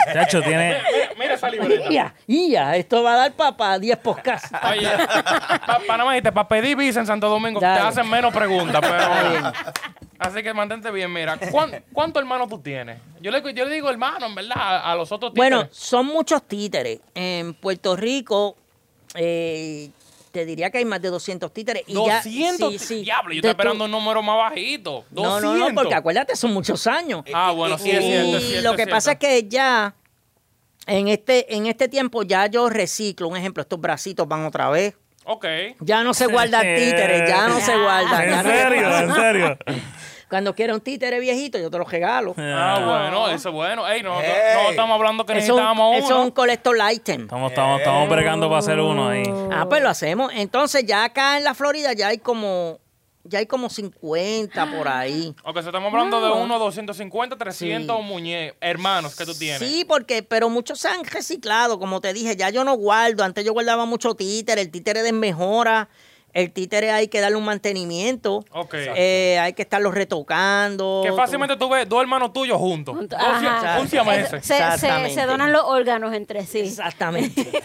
[0.13, 0.67] Chacho, tiene.
[0.91, 1.89] Mira, mira esa libreta.
[1.89, 4.49] Ya, ya, esto va a dar para 10 podcasts.
[4.69, 4.89] Oye,
[5.65, 7.79] pa- Panamá dijiste, para pedir visa en Santo Domingo Dale.
[7.81, 9.53] te hacen menos preguntas, pero...
[10.19, 11.37] Así que mantente bien, mira.
[11.51, 12.97] ¿cuán- ¿Cuántos hermanos tú tienes?
[13.21, 15.57] Yo le, yo le digo hermano, en verdad, a, a los otros títeres.
[15.57, 16.99] Bueno, son muchos títeres.
[17.15, 18.57] En Puerto Rico,
[19.15, 19.89] eh,
[20.37, 21.83] te diría que hay más de 200 títeres.
[21.87, 23.01] Y ya- 200 sí, sí.
[23.03, 25.03] Diablo, yo estoy esperando un número más bajito.
[25.09, 25.41] 200.
[25.43, 27.23] No, no, no, porque acuérdate, son muchos años.
[27.33, 29.95] Ah, bueno, sí, es y cierto, es cierto, lo que es pasa es que ya
[30.85, 33.27] en este, en este tiempo ya yo reciclo.
[33.27, 34.93] Un ejemplo, estos bracitos van otra vez.
[35.25, 35.45] Ok.
[35.81, 38.29] Ya no se guardan títeres, ya no se guardan.
[38.29, 38.87] ya ¿En serio?
[38.89, 39.09] guardan.
[39.09, 39.57] ¿En serio?
[40.29, 42.33] Cuando quiera un títere viejito, yo te lo regalo.
[42.37, 43.87] Ah, bueno, eso es bueno.
[43.87, 46.21] Ey, no, no estamos hablando que Eso es un- necesitábamos eso es uno.
[46.23, 47.21] un collector item.
[47.21, 49.23] Estamos, estamos, estamos bregando para hacer uno ahí.
[49.51, 50.31] Ah, pues lo hacemos.
[50.35, 52.79] Entonces ya acá en la Florida ya hay como,
[53.23, 55.33] ya hay como 50 por ahí.
[55.45, 56.35] Ok, so estamos hablando de No.
[56.35, 58.03] uno 250, 300 Sí.
[58.03, 59.59] muñe hermanos que tú tienes.
[59.59, 63.23] Sí, porque, pero muchos se han reciclado, como te dije, ya yo no guardo.
[63.23, 65.87] Antes yo guardaba mucho títere, el títere desmejora,
[66.37, 68.45] el títere hay que darle un mantenimiento.
[68.51, 68.75] Ok.
[68.75, 71.01] Eh, hay que estarlo retocando.
[71.03, 72.95] Que fácilmente tú ves dos hermanos tuyos juntos.
[72.95, 73.17] Junto-
[73.81, 74.41] un siamese.
[74.41, 76.59] Se, se, donan los órganos entre sí.
[76.59, 77.51] Exactamente.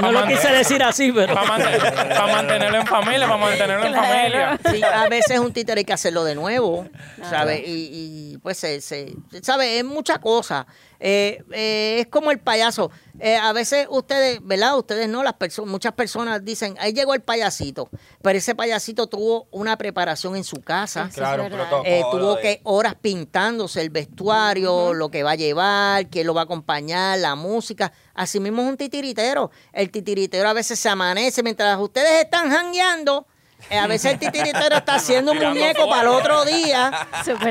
[0.00, 1.34] No lo quise decir así, pero...
[1.34, 4.08] Para mantenerlo en familia, para mantenerlo en Claro.
[4.08, 4.60] familia.
[4.70, 6.86] Sí, a veces un títere hay que hacerlo de nuevo,
[7.28, 7.62] ¿sabes?
[7.66, 7.90] Y,
[8.34, 9.78] y, pues se, se- ¿sabes?
[9.78, 10.66] Es mucha cosa.
[11.00, 12.90] Eh, eh, es como el payaso.
[13.20, 14.76] Eh, a veces ustedes, ¿verdad?
[14.78, 17.88] Ustedes no, las personas, muchas personas dicen, ahí llegó el payasito,
[18.22, 21.10] pero ese payasito tuvo una preparación en su casa.
[21.12, 21.48] Claro.
[21.84, 26.34] Eh, tuvo de- que horas pintándose el vestuario, lo que va a llevar, quién lo
[26.34, 27.92] va a acompañar, la música.
[28.14, 29.50] Así mismo es un titiritero.
[29.72, 33.26] El titiritero a veces se amanece mientras ustedes están jangueando.
[33.70, 36.90] Eh, a veces el titiritero está haciendo un muñeco para el otro día.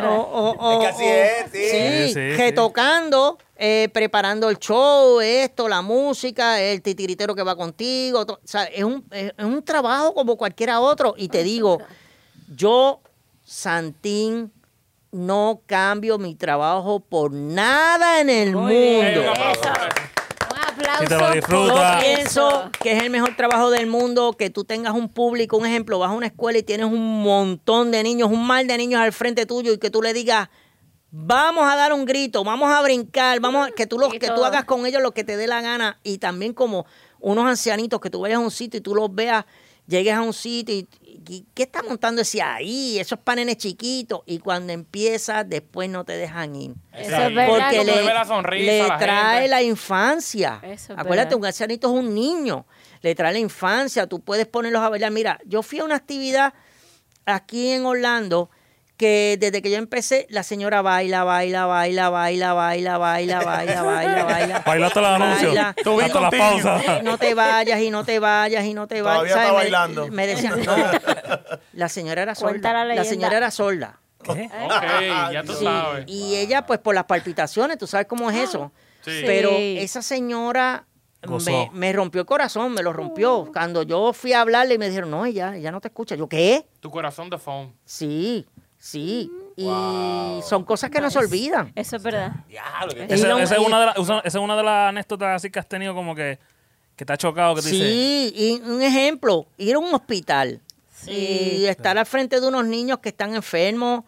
[0.04, 1.70] O, o- o- Es que así o- es, sí.
[2.08, 8.26] sí, Sí, retocando, eh, preparando el show, esto, la música, el titiritero que va contigo.
[8.26, 11.14] to- o sea, es un, es, un trabajo como cualquiera otro.
[11.18, 11.80] Y te digo,
[12.56, 13.00] yo,
[13.44, 14.52] Santín,
[15.12, 19.32] no cambio mi trabajo por nada en el Muy mundo.
[19.32, 20.17] un
[20.78, 21.04] aplauso.
[21.04, 22.04] Si te lo disfrutas.
[22.04, 25.66] Yo pienso que es el mejor trabajo del mundo que tú tengas un público, un
[25.66, 29.02] ejemplo, vas a una escuela y tienes un montón de niños, un mar de niños
[29.02, 30.50] al frente tuyo y que tú le digas,
[31.12, 34.30] vamos a dar un grito, vamos a brincar, vamos a, que tú lo, Y que
[34.30, 36.86] tú hagas con ellos lo que te dé la gana y también como
[37.20, 39.46] unos ancianitos que tú vayas a un sitio y tú los veas,
[39.88, 43.00] llegues a un sitio y, y- ¿qué está montando ese ahí?
[43.00, 46.72] Esos panenes chiquitos y cuando empiezas después no te dejan ir.
[46.94, 47.48] Eso es verdad.
[47.48, 49.48] Porque le, la sonrisa le a la trae gente.
[49.50, 50.60] la infancia.
[50.64, 51.38] Eso es Acuérdate, verdad.
[51.40, 52.66] un ancianito es un niño.
[53.02, 54.08] Le trae la infancia.
[54.08, 55.12] Tú puedes ponerlos a bailar.
[55.12, 56.54] Mira, yo fui a una actividad
[57.26, 58.50] aquí en Orlando
[58.98, 64.24] que desde que yo empecé, la señora baila, baila, baila, baila, baila, baila, baila, baila,
[64.26, 64.60] baila.
[64.66, 65.54] Baila hasta los anuncios.
[65.56, 65.76] Baila.
[65.84, 66.50] Tú Hasta continuo.
[66.50, 67.04] pausas.
[67.04, 69.20] No te vayas y no te vayas y no te vayas.
[69.32, 70.08] Todavía está bailando.
[70.08, 70.76] Me, decían, no.
[71.74, 72.74] La señora era sorda.
[72.86, 74.00] la La, señora era sorda.
[74.24, 74.50] ¿Qué?
[74.66, 76.06] Ok, ya tú Sí, sabes.
[76.08, 78.72] y ella, pues por las palpitaciones, tú sabes cómo es eso.
[79.08, 79.22] Sí.
[79.26, 80.86] Pero esa señora
[81.46, 83.50] me, me rompió el corazón, me lo rompió.
[83.54, 86.16] Cuando yo fui a hablarle y me dijeron, no, ella, ella no te escucha.
[86.16, 86.66] Yo, ¿qué?
[86.82, 87.72] Tu corazón de foam.
[87.86, 88.46] Sí,
[88.80, 89.32] sí.
[89.56, 89.64] Y
[90.44, 91.72] son cosas que no se olvidan.
[91.76, 92.32] Eso es verdad.
[92.48, 93.16] Diablo, que- Esa
[93.56, 95.96] es una de las- esa- esa es una de las anécdotas así que has tenido
[95.96, 96.38] como que,
[96.96, 100.62] que te ha chocado, que te dice, Sí, y un ejemplo, ir a un hospital
[101.08, 104.04] y estar al frente de unos niños que están enfermos,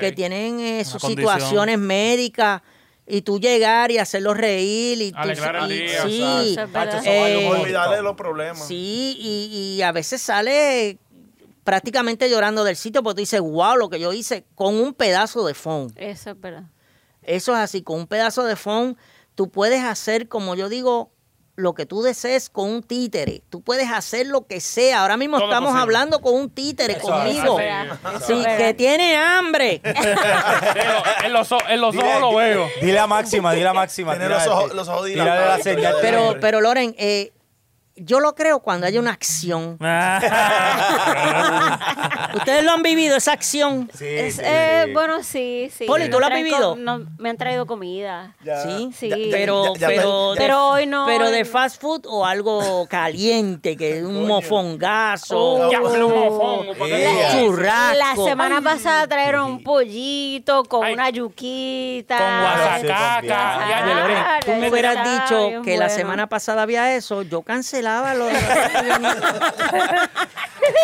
[0.00, 1.34] que tienen eh, sus condición.
[1.34, 2.62] situaciones médicas,
[3.06, 5.00] y tú llegar y hacerlos reír.
[5.02, 7.50] Y tú- el y- día, Sí, vale un Eh.
[7.60, 8.66] Olvidarle los problemas.
[8.66, 10.96] Sí, y, y a veces sale
[11.64, 15.44] prácticamente llorando del sitio porque tú dices, wow, lo que yo hice con un pedazo
[15.46, 15.92] de phone.
[15.96, 16.64] Eso es verdad.
[17.22, 18.96] Eso es así, con un pedazo de phone
[19.34, 21.10] tú puedes hacer, como yo digo,
[21.56, 23.42] lo que tú desees con un títere.
[23.48, 25.02] Tú puedes hacer lo que sea.
[25.02, 25.82] Ahora mismo Todo estamos posible.
[25.82, 27.58] hablando con un títere Eso conmigo.
[27.60, 27.94] Eso.
[28.16, 29.80] Eso Sí, que tiene hambre.
[31.24, 32.68] en los, o- en los ojos lo veo.
[32.80, 34.12] Dile a Máxima, dile a Máxima.
[34.18, 35.08] Tiene los ojos- los ojos
[36.02, 37.32] pero, pero Loren, eh,
[37.96, 39.78] yo lo creo cuando haya una acción.
[42.34, 43.90] Ustedes lo han vivido, esa acción.
[43.96, 44.92] Sí, Es, sí, eh, sí.
[44.92, 45.86] Bueno, sí, sí.
[45.86, 46.76] Poli, Me ¿tú lo has vivido?
[46.76, 48.34] no, me han traído comida.
[48.44, 48.60] Ya.
[48.62, 49.08] Sí, Sí.
[49.08, 51.04] Ya- ya- pero, ya- ya- pero, ya- Pero hoy no.
[51.06, 54.26] pero de fast food o algo caliente, que un Coño.
[54.26, 55.38] mofongazo.
[55.38, 55.64] Oh.
[55.64, 55.70] Un
[56.88, 57.32] Yeah.
[57.32, 57.98] Churrasco.
[57.98, 60.94] La semana pasada trajeron un pollito con Ay.
[60.94, 62.16] una yuquita.
[62.18, 63.24] Con Ah, guasacaca.
[63.26, 67.42] Ah, tú me hubieras dicho que la semana pasada había eso, yo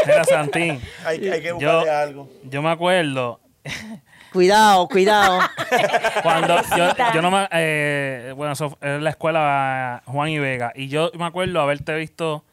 [0.07, 2.29] Mira, Santín, Hay, hay que yo, buscarle algo.
[2.45, 3.41] yo me acuerdo
[4.33, 5.41] Cuidado, cuidado.
[6.23, 7.49] cuando yo, yo no me...
[7.51, 10.73] eh, bueno, eso es la escuela Juan y Vega.
[10.77, 12.45] Y yo me acuerdo haberte visto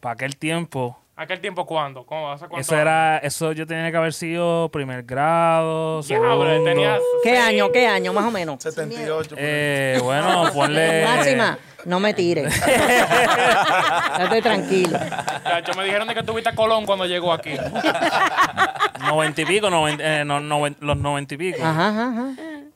[0.00, 0.98] para aquel tiempo.
[1.20, 2.06] ¿Aquel tiempo cuándo?
[2.06, 2.30] ¿Cómo?
[2.30, 2.60] ¿Hace cuánto?
[2.60, 3.18] Eso era...
[3.18, 6.64] Eso yo tenía que haber sido primer grado, segundo.
[6.64, 8.62] tenías ¿Qué seis- año, qué año, más o menos?
[8.62, 9.30] 78.
[9.30, 9.44] por ahí.
[9.44, 11.04] Eh, bueno, ponle...
[11.04, 12.54] Máxima, no me tires.
[12.62, 14.96] Estate tranquilo.
[15.42, 17.50] Chacho, me dijeron de que tuviste a Colón cuando llegó aquí.
[19.00, 21.58] Noventa y pico, noven- eh, no, noven- los noventa y pico.
[21.64, 22.28] Ajá, ajá, ajá.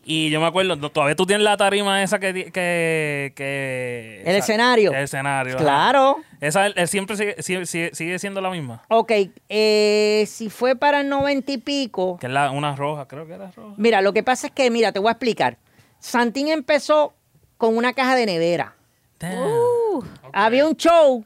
[0.04, 2.32] Y yo me acuerdo, todavía tú tienes la tarima esa que...
[2.52, 4.92] que, que El esa- escenario.
[4.92, 5.54] El escenario.
[5.54, 5.62] ajá.
[5.62, 6.16] Claro.
[6.40, 8.82] Esa él siempre sigue, sigue, sigue- sigue siendo la misma.
[8.88, 9.12] Ok,
[9.48, 13.34] eh, si fue para el noventa y pico, Que es la, una roja, creo que
[13.34, 13.74] era roja.
[13.76, 15.58] mira, lo que pasa es que, mira, te voy a explicar.
[16.00, 17.14] Santín empezó
[17.56, 18.74] con una caja de nevera.
[19.22, 21.24] Uh, Había un show,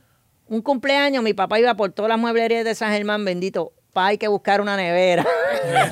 [0.48, 3.72] un cumpleaños, mi papá iba por todas las mueblerías de San Germán, bendito.
[4.04, 5.26] Hay que buscar una nevera.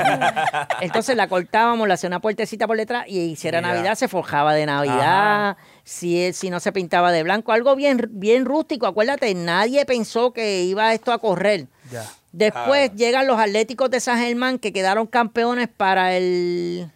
[0.81, 3.69] Entonces la cortábamos, le hacía una puertecita por detrás y si era Ya.
[3.69, 5.57] Navidad se forjaba de Navidad.
[5.85, 8.87] Si, si no se pintaba de blanco, algo bien, bien rústico.
[8.87, 11.67] Acuérdate, nadie pensó que iba esto a correr.
[11.91, 12.05] Ya.
[12.33, 16.91] Después llegan los Atléticos de San Germán que quedaron campeones para el.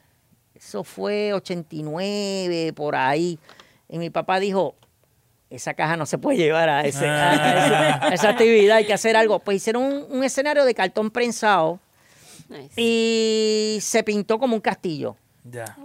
[0.54, 3.38] Eso fue 89, por ahí.
[3.88, 4.74] Y mi papá dijo:
[5.50, 7.74] Esa caja no se puede llevar a, ese- a ese-
[8.06, 9.38] a esa actividad, hay que hacer algo.
[9.38, 11.80] Pues hicieron un, un escenario de cartón prensado
[12.50, 12.72] nice.
[12.76, 15.16] y se pintó como un castillo.
[15.44, 15.76] Ya.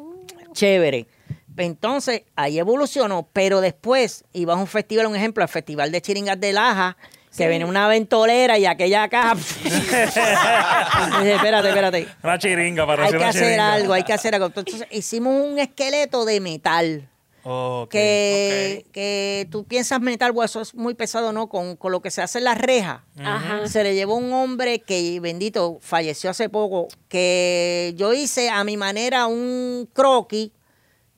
[0.51, 1.07] Chévere.
[1.55, 6.39] Entonces, ahí evolucionó, pero después iba a un festival, un ejemplo, al Festival de Chiringas
[6.39, 6.97] de Laja,
[7.38, 9.36] que viene una ventolera y aquella caja.
[11.24, 12.07] Espérate, espérate.
[12.24, 13.74] Una chiringa, para Hay que una hacer chiringa.
[13.74, 14.47] algo, hay que hacer algo.
[14.47, 17.07] Entonces, hicimos un esqueleto de metal.
[17.44, 17.89] Ok.
[17.89, 21.48] Que, que tú piensas metal, bueno, eso es muy pesado, ¿no?
[21.50, 23.02] Con, con lo que se hace en las rejas.
[23.20, 23.68] Ajá.
[23.68, 28.78] Se le llevó un hombre que, bendito, falleció hace poco, que yo hice a mi
[28.78, 30.52] manera un croquis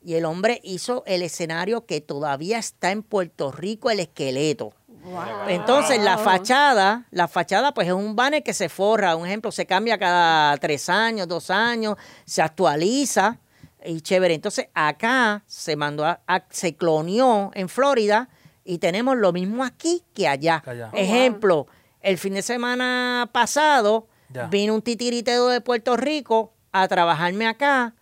[0.04, 4.74] y el hombre hizo el escenario que todavía está en Puerto Rico, el esqueleto.
[5.04, 5.50] Wow.
[5.50, 9.16] Entonces, la fachada, la fachada, pues es un banner que se forra.
[9.16, 11.96] Un ejemplo, se cambia cada tres años, dos años,
[12.26, 13.38] se actualiza.
[13.86, 14.34] Y chévere.
[14.34, 18.30] Entonces acá se mandó a, a- se cloneó en Florida
[18.64, 20.64] y tenemos lo mismo aquí que allá.
[20.66, 20.90] Allá.
[20.94, 21.68] Ejemplo,
[22.02, 24.48] el fin de semana pasado Ya.
[24.48, 27.94] vino un titiritero de Puerto Rico a trabajarme acá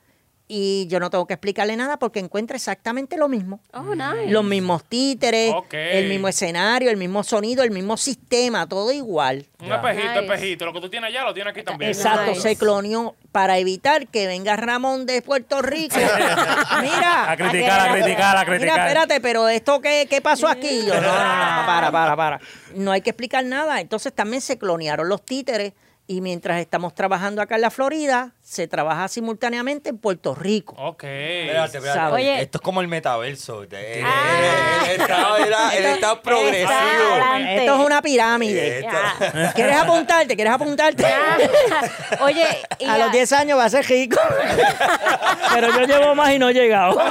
[0.55, 3.59] y yo no tengo que explicarle nada porque encuentra exactamente lo mismo.
[3.73, 4.27] Oh, nice.
[4.27, 9.47] Los mismos títeres, el mismo escenario, el mismo sonido, el mismo sistema, todo igual.
[9.59, 10.19] Un espejito, Nice.
[10.25, 10.65] espejito.
[10.65, 11.89] Lo que tú tienes allá lo tienes aquí también.
[11.89, 12.41] Exacto, Nice.
[12.41, 15.95] se cloneó para evitar que venga Ramón de Puerto Rico.
[16.81, 18.79] Mira, A criticar, a criticar, a Mira, criticar.
[18.79, 20.85] espérate, pero esto qué, qué pasó aquí?
[20.85, 22.39] Yo, no, no, no, no, para, para, para.
[22.75, 23.81] No hay que explicar nada.
[23.81, 25.73] Entonces también se clonearon los títeres
[26.05, 30.75] y mientras estamos trabajando acá en la Florida, se trabaja simultáneamente en Puerto Rico.
[30.77, 31.03] Ok.
[31.05, 32.41] Espérate, espérate.
[32.41, 33.63] Esto es como el metaverso.
[33.63, 36.73] Él está, era- progresivo.
[37.47, 38.85] Esto es una pirámide.
[39.55, 40.35] ¿Quieres apuntarte?
[40.35, 41.03] ¿Quieres apuntarte?
[42.21, 42.45] Oye,
[42.79, 44.19] y A ya- los 10 años va a ser rico.
[45.53, 46.97] Pero yo llevo más y no he llegado.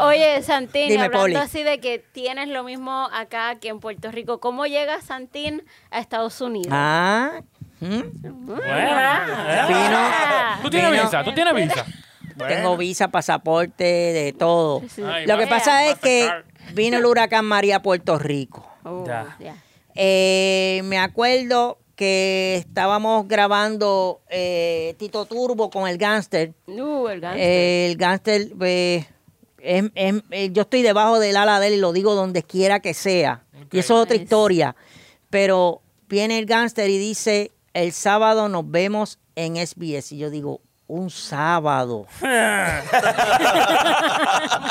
[0.00, 1.36] Oye, Santín, Dime, hablando Poli.
[1.36, 6.00] así de que tienes lo mismo acá que en Puerto Rico, ¿cómo llega Santín a
[6.00, 6.68] Estados Unidos?
[6.70, 7.40] Ah.
[7.80, 10.58] Bueno, Ah.
[10.62, 11.02] ¿Tú tienes Vino.
[11.04, 11.24] visa?
[11.24, 11.84] ¿Tú tienes visa?
[12.48, 14.82] Tengo visa, pasaporte, de todo.
[15.06, 16.74] Ay, Lo que pasa es que Mastercard.
[16.74, 18.66] vino el huracán María a Puerto Rico.
[18.84, 19.36] Oh, Ya.
[19.38, 19.54] ya.
[19.94, 26.52] Eh, me acuerdo que estábamos grabando eh, Tito Turbo con el gánster.
[26.66, 27.22] Uh, el.
[27.36, 29.06] Eh, el gánster, eh,
[29.58, 32.80] es- es- eh, yo estoy debajo del ala de él y lo digo donde quiera
[32.80, 33.44] que sea.
[33.70, 34.24] Y eso es otra Nice.
[34.24, 34.74] historia.
[35.34, 40.12] Pero viene el gánster y dice, el sábado nos vemos en SBS.
[40.12, 42.06] Y yo digo, un sábado.
[42.20, 42.26] tú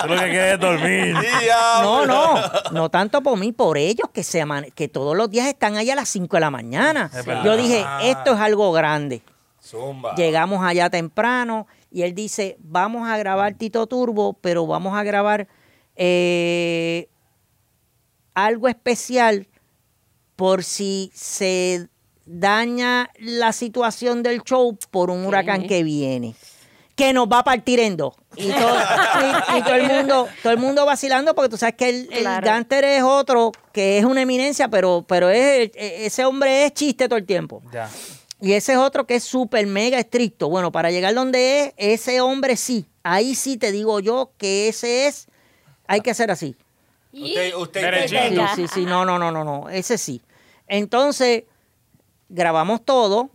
[0.07, 1.17] lo que quieres es dormir.
[1.81, 2.35] No, no,
[2.71, 5.97] no tanto por mí, por ellos que se que todos los días están allá a
[5.97, 7.11] las 5 de la mañana.
[7.43, 9.21] Yo dije, esto es algo grande.
[9.61, 10.15] Zumba.
[10.15, 15.49] Llegamos allá temprano y él dice, vamos a grabar Tito Turbo, pero vamos a grabar
[15.97, 17.09] eh,
[18.33, 19.49] algo especial
[20.35, 21.87] por si se
[22.25, 26.35] daña la situación del show por un huracán que viene.
[26.95, 28.13] Que nos va a partir en dos.
[28.37, 31.89] Y todo, y- y todo el mundo, todo el mundo vacilando, porque tú sabes que
[31.89, 32.65] el, el Claro.
[32.81, 37.25] Es otro, que es una eminencia, pero, pero es, ese hombre es chiste todo el
[37.25, 37.63] tiempo.
[37.71, 37.89] Ya.
[38.39, 40.49] Y ese es otro que es súper mega estricto.
[40.49, 42.85] Bueno, para llegar donde es, ese hombre sí.
[43.01, 45.27] Ahí sí te digo yo que ese es,
[45.87, 46.55] hay que hacer así.
[47.13, 48.07] Usted, usted.
[48.07, 50.21] Sí, sí, sí, no, no, no, no, no, ese sí.
[50.67, 51.43] Entonces,
[52.29, 53.29] grabamos todo.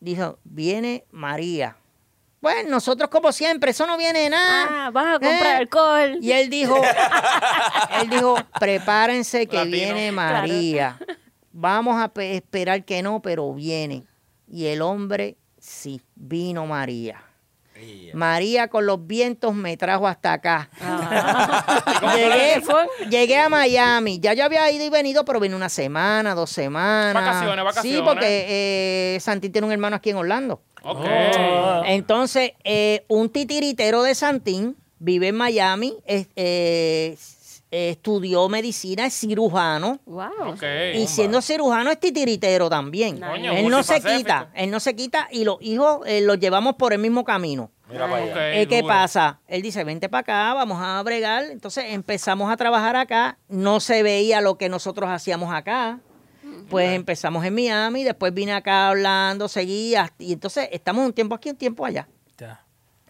[0.00, 1.76] Dijo, viene María.
[2.40, 4.86] Bueno, nosotros como siempre, eso no viene de nada.
[4.86, 6.18] Ah, vas a comprar Eh, alcohol.
[6.22, 6.76] Y él dijo,
[8.00, 9.72] él dijo, prepárense que Latino.
[9.76, 10.98] viene María.
[11.52, 14.04] Vamos a pe- esperar que no, pero viene.
[14.46, 17.24] Y el hombre, sí, vino María.
[18.14, 20.70] María con los vientos me trajo hasta acá.
[22.16, 22.62] llegué,
[23.08, 24.18] llegué a Miami.
[24.20, 27.14] Ya yo había ido y venido, pero vine una semana, dos semanas.
[27.14, 27.98] Vacaciones, vacaciones.
[28.00, 28.46] Sí, porque
[29.14, 30.62] eh, Santi tiene un hermano aquí en Orlando.
[30.82, 31.04] Ok.
[31.86, 37.16] Entonces, eh, un titiritero de Santín vive en Miami, eh,
[37.70, 40.00] eh, estudió medicina, es cirujano.
[40.06, 40.52] Wow.
[40.52, 40.62] Ok.
[40.94, 43.20] Y siendo cirujano es titiritero también.
[43.20, 46.76] Coño, él no se quita, él no se quita y los hijos eh, los llevamos
[46.76, 47.70] por el mismo camino.
[47.90, 48.54] Mira para allá.
[48.54, 49.40] Eh, ¿Qué pasa?
[49.46, 51.44] Él dice, vente para acá, vamos a bregar.
[51.44, 53.38] Entonces empezamos a trabajar acá.
[53.48, 56.00] No se veía lo que nosotros hacíamos acá.
[56.70, 60.12] Pues empezamos en Miami, después vine acá hablando, seguía.
[60.18, 62.08] Y entonces estamos un tiempo aquí, un tiempo allá.
[62.36, 62.64] Ya.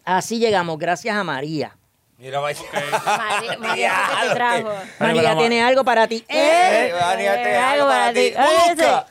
[0.04, 1.76] Así llegamos, gracias a María.
[2.18, 2.40] Mira.
[2.40, 3.92] María, María
[4.22, 4.68] ¿qué te trajo?
[4.98, 6.24] María tiene algo para ti.
[6.28, 6.92] Eh, ¡Eh!
[7.00, 8.32] María, te Eh, algo para ti.
[8.66, 9.06] Busca.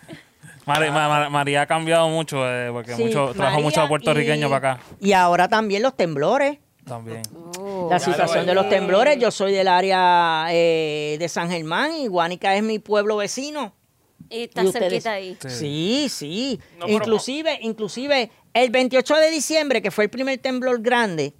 [0.66, 4.50] Mari- Ma- Ma- María ha cambiado mucho eh, porque Sí, mucho, trajo María muchos puertorriqueños
[4.50, 6.58] y- para acá Y ahora también los temblores.
[6.86, 7.22] también.
[7.58, 7.88] Oh.
[7.90, 9.18] La situación de los temblores.
[9.20, 13.74] Yo soy del área eh, de San Germán y Guánica es mi pueblo vecino.
[14.30, 14.92] Y está ¿Y ustedes?
[15.04, 15.38] cerquita ahí.
[15.42, 15.50] Sí.
[15.50, 16.60] Sí, sí.
[16.78, 21.34] No, pero- inclusive, inclusive, el 28 de diciembre, que fue el primer temblor grande,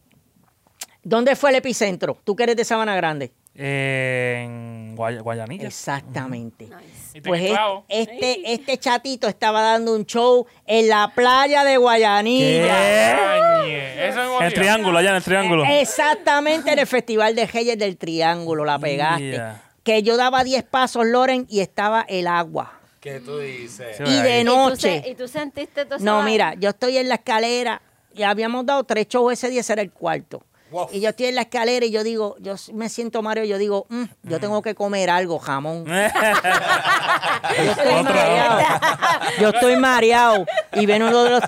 [1.04, 2.18] ¿dónde fue el epicentro?
[2.24, 3.32] Tú que eres de Sabana Grande.
[3.60, 5.66] Eh, en Guay- Guayanilla.
[5.68, 6.66] Exactamente.
[6.66, 7.22] Nice.
[7.24, 7.52] Pues
[7.90, 13.66] este, este chatito estaba dando un show en la playa de Guayanilla.
[13.66, 15.64] Es El triángulo, allá en el triángulo.
[15.66, 19.32] Exactamente en el Festival de Reyes del Triángulo, la pegaste.
[19.32, 19.64] Yeah.
[19.84, 22.74] Que yo daba 10 pasos, Loren, y estaba el agua.
[23.00, 24.00] ¿Qué tú dices?
[24.02, 25.04] Y de ¿Y tú, noche.
[25.08, 26.06] ¿Y tú sentiste todo eso?
[26.06, 27.82] No, mira, yo estoy en la escalera
[28.14, 30.44] y habíamos dado tres shows ese día, ese era el cuarto.
[30.72, 30.90] Wow.
[30.92, 33.58] Y yo estoy en la escalera y yo digo, yo me siento Mario y yo
[33.58, 35.86] digo, "Mm, yo tengo que comer algo, jamón.
[37.58, 38.60] Yo estoy mareado.
[39.40, 40.46] Yo estoy mareado.
[40.74, 41.44] Y viene uno de los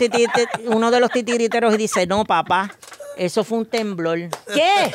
[0.68, 2.72] uno de los titiriteros y dice, no, papá,
[3.18, 4.18] eso fue un temblor.
[4.54, 4.92] ¿Qué?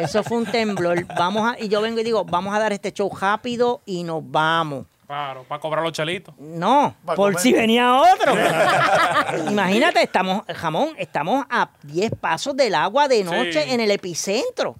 [0.00, 1.04] Eso fue un temblor.
[1.16, 4.22] Vamos a, y yo vengo y digo, vamos a dar este show rápido y nos
[4.28, 4.86] vamos.
[5.06, 6.34] Claro, para cobrar los chelitos.
[6.38, 7.38] No, por comer.
[7.38, 8.34] si venía otro.
[9.50, 13.70] Imagínate, estamos, jamón, estamos a 10 pasos del agua de noche Sí.
[13.72, 14.76] en el epicentro.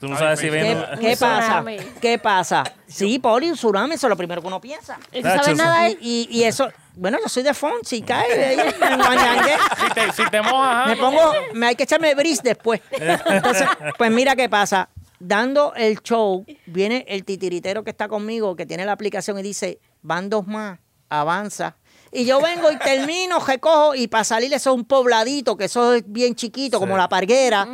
[0.00, 0.84] Tú no sabes si ¿Qué- ¿Qué, viene.
[0.98, 1.40] qué Un pasa?
[1.42, 1.76] tsunami.
[2.00, 2.64] ¿Qué pasa?
[2.86, 4.98] Sí, Poli, un tsunami, eso es lo primero que uno piensa.
[5.12, 8.44] ¿Y tú Nacho, sabes nada de Y, y- eso, bueno, yo soy de Fonsi, cae
[8.46, 9.56] ahí en Guanyangue.
[9.78, 12.80] Si te, si te mojas, Me pongo, me hay que echarme bris después.
[12.90, 14.88] Entonces, pues mira qué pasa.
[15.20, 19.78] Dando el show, viene el titiritero que está conmigo, que tiene la aplicación y dice,
[20.00, 21.76] van dos más, avanza.
[22.10, 25.94] Y yo vengo y termino, recojo, y para salir eso es un pobladito, que eso
[25.94, 27.68] es bien chiquito, como la parguera.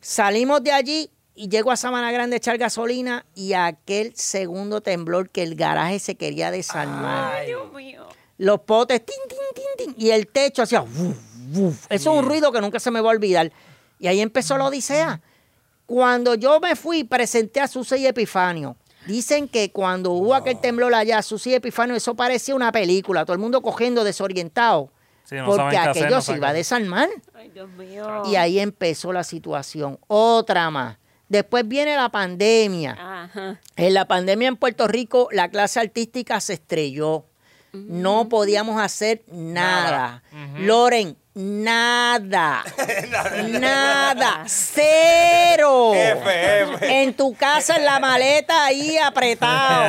[0.00, 5.30] Salimos de allí y llego a Sabana Grande a echar gasolina y aquel segundo temblor
[5.30, 8.06] que el garaje se quería desarmar Dios mío.
[8.36, 11.16] los potes, tin, tin, tin, tin, y el techo hacía, wuf,
[11.52, 11.86] wuf.
[11.88, 13.52] Eso es un ruido que nunca se me va a olvidar.
[13.98, 15.22] Y ahí empezó la odisea.
[15.86, 18.76] Cuando yo me fui, presenté a Susi y Epifanio.
[19.06, 23.34] Dicen que cuando hubo aquel temblor allá, Susi y Epifanio, eso parecía una película, todo
[23.34, 24.90] el mundo cogiendo desorientado.
[25.24, 27.08] Sí, no porque hacer, aquello no se iba a desarmar.
[27.34, 28.22] Ay, Dios mío.
[28.26, 29.98] Y ahí empezó la situación.
[30.06, 30.98] Otra más.
[31.28, 32.96] Después viene la pandemia.
[32.98, 33.60] Ajá.
[33.76, 37.24] En la pandemia en Puerto Rico, la clase artística se estrelló.
[37.72, 40.22] No podíamos hacer nada.
[40.58, 42.64] Loren, nada.
[43.48, 44.44] nada.
[44.46, 45.92] Cero.
[46.80, 49.84] En tu casa, en la maleta, ahí apretado.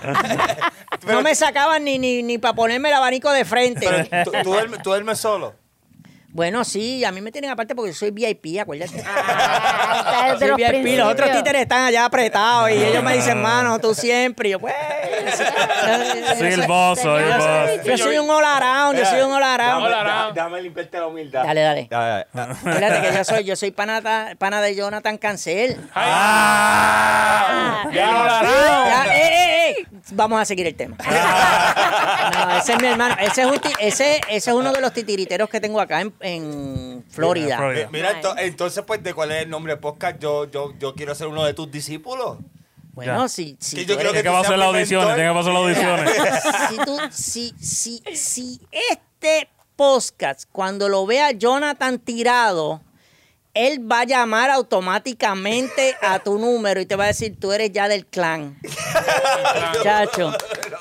[1.06, 3.86] No me sacaban ni, ni, ni para ponerme el abanico de frente.
[4.10, 5.54] Pero tú, tú duermes, tú duermes solo.
[6.32, 9.02] Bueno, sí, a mí me tienen aparte porque yo soy VIP, acuérdate.
[9.04, 13.78] Ah, Soy los VIP, los otros títeres están allá apretados y ellos me dicen, mano,
[13.80, 14.48] tú siempre.
[14.48, 14.74] Y yo, pues.
[16.38, 17.84] Soy el boss, soy el boss.
[17.84, 20.34] Yo soy un all around, yo soy un all around.
[20.34, 21.42] Déjame limpiarte la humildad.
[21.44, 21.88] Dale, dale.
[21.90, 22.54] Dale, dale.
[22.54, 25.76] Fíjate que yo soy, yo soy pana, ta- pana de Jonathan Cancel.
[25.94, 29.86] Ah, ya eh, eh, eh.
[30.12, 30.96] Vamos a seguir el tema.
[32.30, 33.16] No, ese es mi hermano.
[33.20, 36.12] Ese es, un ti- ese, ese es uno de los titiriteros que tengo acá en,
[36.20, 37.58] en Florida.
[37.60, 40.18] Mi- Mira, ento- entonces, pues, ¿de cuál es el nombre del podcast?
[40.20, 42.38] Yo, yo, yo quiero ser uno de tus discípulos.
[42.92, 43.28] Bueno, Ya.
[43.28, 45.14] si, si Que tú yo creo Tiene que pasar seas las mi audiciones, mentor.
[45.16, 46.68] tiene que pasar las audiciones.
[46.68, 47.54] si, tú, si,
[48.04, 48.60] si, si
[48.90, 52.82] este podcast, cuando lo vea Jonathan tirado,
[53.54, 57.72] él va a llamar automáticamente a tu número y te va a decir, tú eres
[57.72, 58.58] ya del clan.
[59.82, 60.32] Chacho.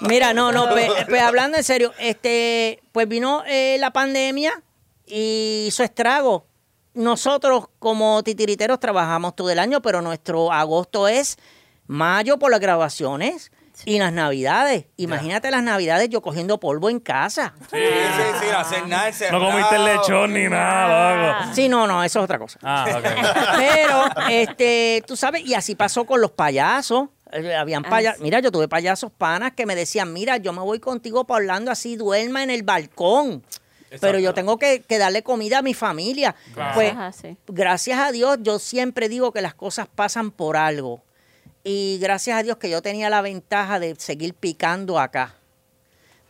[0.01, 4.61] Mira, no, no, pues, pues, hablando en serio, este, pues vino eh, la pandemia
[5.10, 6.45] y hizo estrago.
[6.93, 11.38] Nosotros como titiriteros trabajamos todo el año, pero nuestro agosto es
[11.88, 13.51] mayo por las grabaciones
[13.86, 14.86] y las navidades.
[14.97, 17.53] Imagínate las navidades yo cogiendo polvo en casa.
[17.72, 19.10] Sí, sí, hacer nada.
[19.32, 21.53] No comiste el lechón ni nada, loco.
[21.55, 22.60] Sí, no, no, eso es otra cosa.
[22.62, 23.05] Ah, ok.
[23.57, 27.07] Pero, este, tú sabes, y así pasó con los payasos.
[27.32, 28.18] Eh, Habían Ah, payasos.
[28.18, 28.24] sí.
[28.24, 31.72] Mira, yo tuve payasos panas que me decían, mira, yo me voy contigo para Orlando
[31.72, 33.43] así, duerma en el balcón.
[34.01, 36.35] Pero yo tengo que, que darle comida a mi familia.
[36.53, 36.73] Claro.
[36.75, 41.01] Pues, gracias a Dios, yo siempre digo que las cosas pasan por algo.
[41.63, 45.35] Y gracias a Dios que yo tenía la ventaja de seguir picando acá.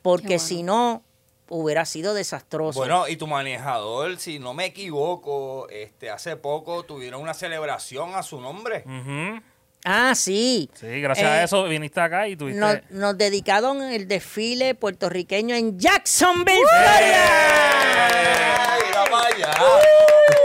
[0.01, 0.39] Porque bueno.
[0.39, 1.03] si no,
[1.49, 2.80] hubiera sido desastroso.
[2.80, 8.24] Bueno, y tu manejador, si no me equivoco, este, hace poco tuvieron una celebración a
[8.24, 8.84] su nombre.
[9.86, 10.70] Ah, sí.
[10.74, 12.60] Sí, gracias Eh, a eso viniste acá y tuviste.
[12.60, 17.26] Nos, nos dedicaron el desfile puertorriqueño en Jacksonville, Florida.
[18.74, 19.52] ¡Ay, mira para allá!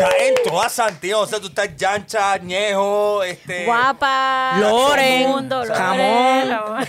[0.04, 3.64] Tú estás en toda Santiago, o sea, tú estás Yancha, Ñejo, este...
[3.64, 4.56] Guapa.
[4.58, 6.48] Loren, Mundo, Loren, jamón.
[6.50, 6.88] Loren.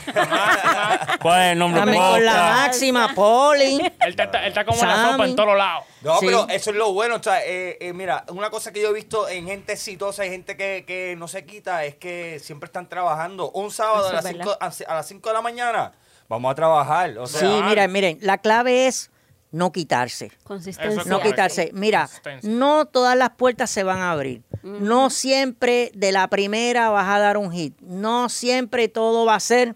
[1.21, 3.75] ¿Cuál es el nombre del Dame con la máxima, Poli.
[4.01, 5.11] Él está, él está como la Sammy.
[5.13, 5.85] sopa en todos lados.
[6.01, 6.25] No, Sí.
[6.27, 7.15] pero eso es lo bueno.
[7.15, 10.29] O sea, eh, eh, mira, una cosa que yo he visto en gente exitosa y
[10.29, 13.49] gente que, que no se quita es que siempre están trabajando.
[13.51, 14.43] Un sábado Eso a las, verdad.
[14.71, 15.91] 5, a las 5 de la mañana,
[16.27, 17.17] vamos a trabajar.
[17.17, 19.09] O sea, Sí, miren, miren, la clave es
[19.55, 20.31] no quitarse.
[20.43, 21.03] Consistencia.
[21.05, 21.71] No quitarse.
[21.73, 22.09] Mira,
[22.43, 24.43] no todas las puertas se van a abrir.
[24.63, 27.79] No siempre de la primera vas a dar un hit.
[27.79, 29.75] No siempre todo va a ser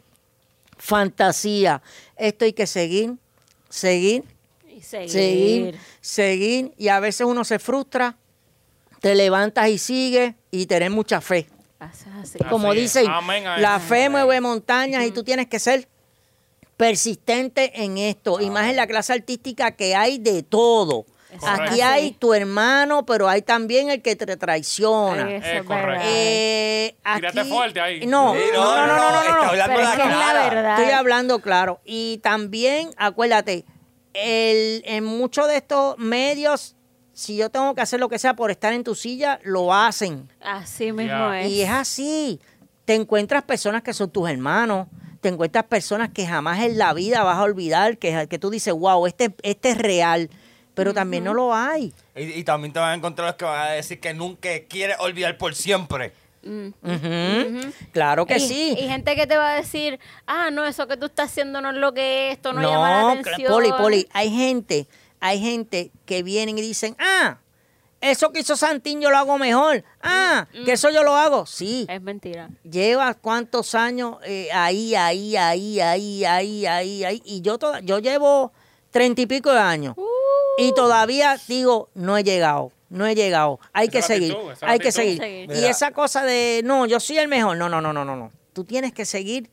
[0.77, 1.81] fantasía.
[2.17, 3.15] Esto hay que seguir,
[3.69, 4.25] seguir,
[4.67, 5.09] Y seguir.
[5.09, 6.73] seguir, seguir.
[6.77, 8.17] Y a veces uno se frustra,
[8.99, 11.47] te levantas y sigues y tener mucha fe.
[11.79, 12.37] Así.
[12.49, 15.87] Como dicen, la fe mueve montañas y tú tienes que ser
[16.79, 18.39] persistente en esto.
[18.39, 21.05] Y más en la clase artística que hay de todo.
[21.37, 21.63] Correcto.
[21.63, 25.29] Aquí hay tu hermano, pero hay también el que te traiciona.
[25.29, 26.03] Eso Es es correcto.
[26.07, 28.07] Eh, Tírate aquí- fuerte ahí.
[28.07, 29.43] No, Sí, no, no, no, no, no, está no.
[29.43, 30.79] hablando Pero la es la verdad.
[30.79, 31.81] Estoy hablando claro.
[31.85, 33.65] Y también, acuérdate,
[34.13, 36.75] el, en muchos de estos medios,
[37.13, 40.27] si yo tengo que hacer lo que sea por estar en tu silla, lo hacen.
[40.41, 41.41] Así mismo Ya.
[41.41, 41.49] es.
[41.51, 42.39] Y es así.
[42.85, 44.87] Te encuentras personas que son tus hermanos,
[45.21, 48.73] te encuentras personas que jamás en la vida vas a olvidar, que, que tú dices,
[48.73, 50.29] wow, este, este es real,
[50.73, 51.93] pero también no lo hay.
[52.15, 54.97] Y, y también te van a encontrar los que van a decir que nunca quieres
[54.99, 56.13] olvidar por siempre.
[56.43, 57.73] Ujú.
[57.91, 58.75] Claro que y, sí.
[58.79, 61.71] Y gente que te va a decir, ah, no, eso que tú estás haciendo no
[61.71, 63.51] es lo que es, esto no, llama la atención.
[63.51, 64.87] Poli, Poli, hay gente,
[65.19, 67.37] hay gente que vienen y dicen, ah,
[68.01, 69.83] eso que hizo Santín yo lo hago mejor.
[70.01, 71.45] Ah, que eso yo lo hago.
[71.45, 71.85] Sí.
[71.89, 72.49] Es mentira.
[72.63, 77.21] Lleva cuántos años eh, ahí, ahí, ahí, ahí, ahí, ahí, ahí.
[77.25, 78.53] Y yo, toda, yo llevo
[78.91, 79.95] treinta y pico de años.
[79.97, 80.03] Uh.
[80.57, 83.59] Y todavía digo, no he llegado, no he llegado.
[83.71, 85.17] Hay Esa que seguir, actitud, hay que seguir.
[85.19, 85.51] Seguir.
[85.51, 87.57] Y esa cosa de, no, yo soy el mejor.
[87.57, 88.31] No, no, no, no, no, no.
[88.53, 89.49] Tú tienes que seguir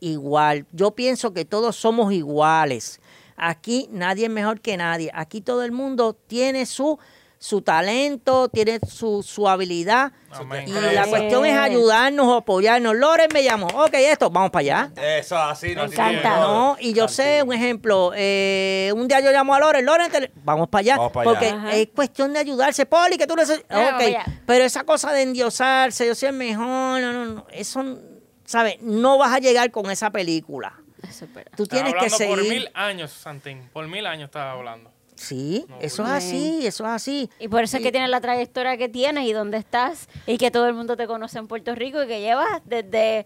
[0.00, 0.66] igual.
[0.72, 3.00] Yo pienso que todos somos iguales.
[3.36, 5.10] Aquí nadie es mejor que nadie.
[5.14, 6.98] Aquí todo el mundo tiene su,
[7.42, 10.12] su talento, tiene su, su habilidad.
[10.30, 10.64] Amén.
[10.68, 12.94] Y la cuestión es ayudarnos, apoyarnos.
[12.94, 13.66] Loren me llamó.
[13.66, 14.92] Ok, esto, vamos para allá.
[15.18, 16.20] Eso así, no Me encanta.
[16.22, 20.08] tiene- No, y yo sé, un ejemplo, eh, un día yo llamo a Loren, Loren,
[20.12, 20.96] te- vamos para allá.
[20.98, 21.72] Vamos para porque allá.
[21.72, 23.68] Es cuestión de ayudarse, Poli, que tú necesitas.
[23.68, 24.24] Vamos Ok, para allá.
[24.46, 27.98] pero esa cosa de endiosarse, yo soy el mejor, no, no, no, eso,
[28.44, 28.80] ¿sabes?
[28.82, 30.74] No vas a llegar con esa película.
[31.56, 32.48] Tú tienes que hablando por seguir.
[32.52, 33.68] mil años, Santín.
[33.72, 34.91] Por mil años estaba hablando.
[35.22, 37.30] Sí, No, eso es así, eso es así.
[37.38, 40.50] Y por eso es que tienes la trayectoria que tienes y dónde estás y que
[40.50, 43.24] todo el mundo te conoce en Puerto Rico y que llevas desde...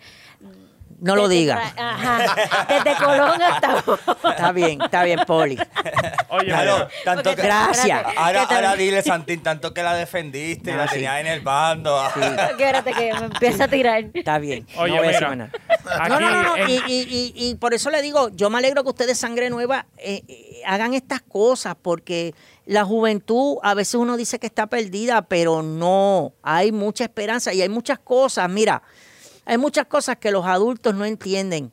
[0.99, 1.75] No lo digas.
[1.77, 2.67] Ajá.
[2.71, 3.85] Desde Colón hasta...
[4.31, 5.59] Está bien, está bien, Poli.
[6.31, 7.85] Oye, Claro, tanto que, Gracias.
[7.99, 10.95] espérate, Ahora, ahora dile, Santín, tanto que la defendiste, la sí.
[10.95, 12.03] tenías en el bando.
[12.51, 14.05] Espérate que me empieza a tirar.
[14.15, 14.67] Está bien.
[14.79, 15.51] Oye, no voy a decir mira.
[15.85, 18.49] No, aquí no, no, no, en- Y, y- y- y por eso le digo, yo
[18.49, 22.35] me alegro que ustedes, sangre nueva, eh, eh, hagan estas cosas, porque
[22.67, 27.63] la juventud, a veces uno dice que está perdida, pero no, hay mucha esperanza y
[27.63, 28.83] hay muchas cosas, mira,
[29.45, 31.73] hay muchas cosas que los adultos no entienden.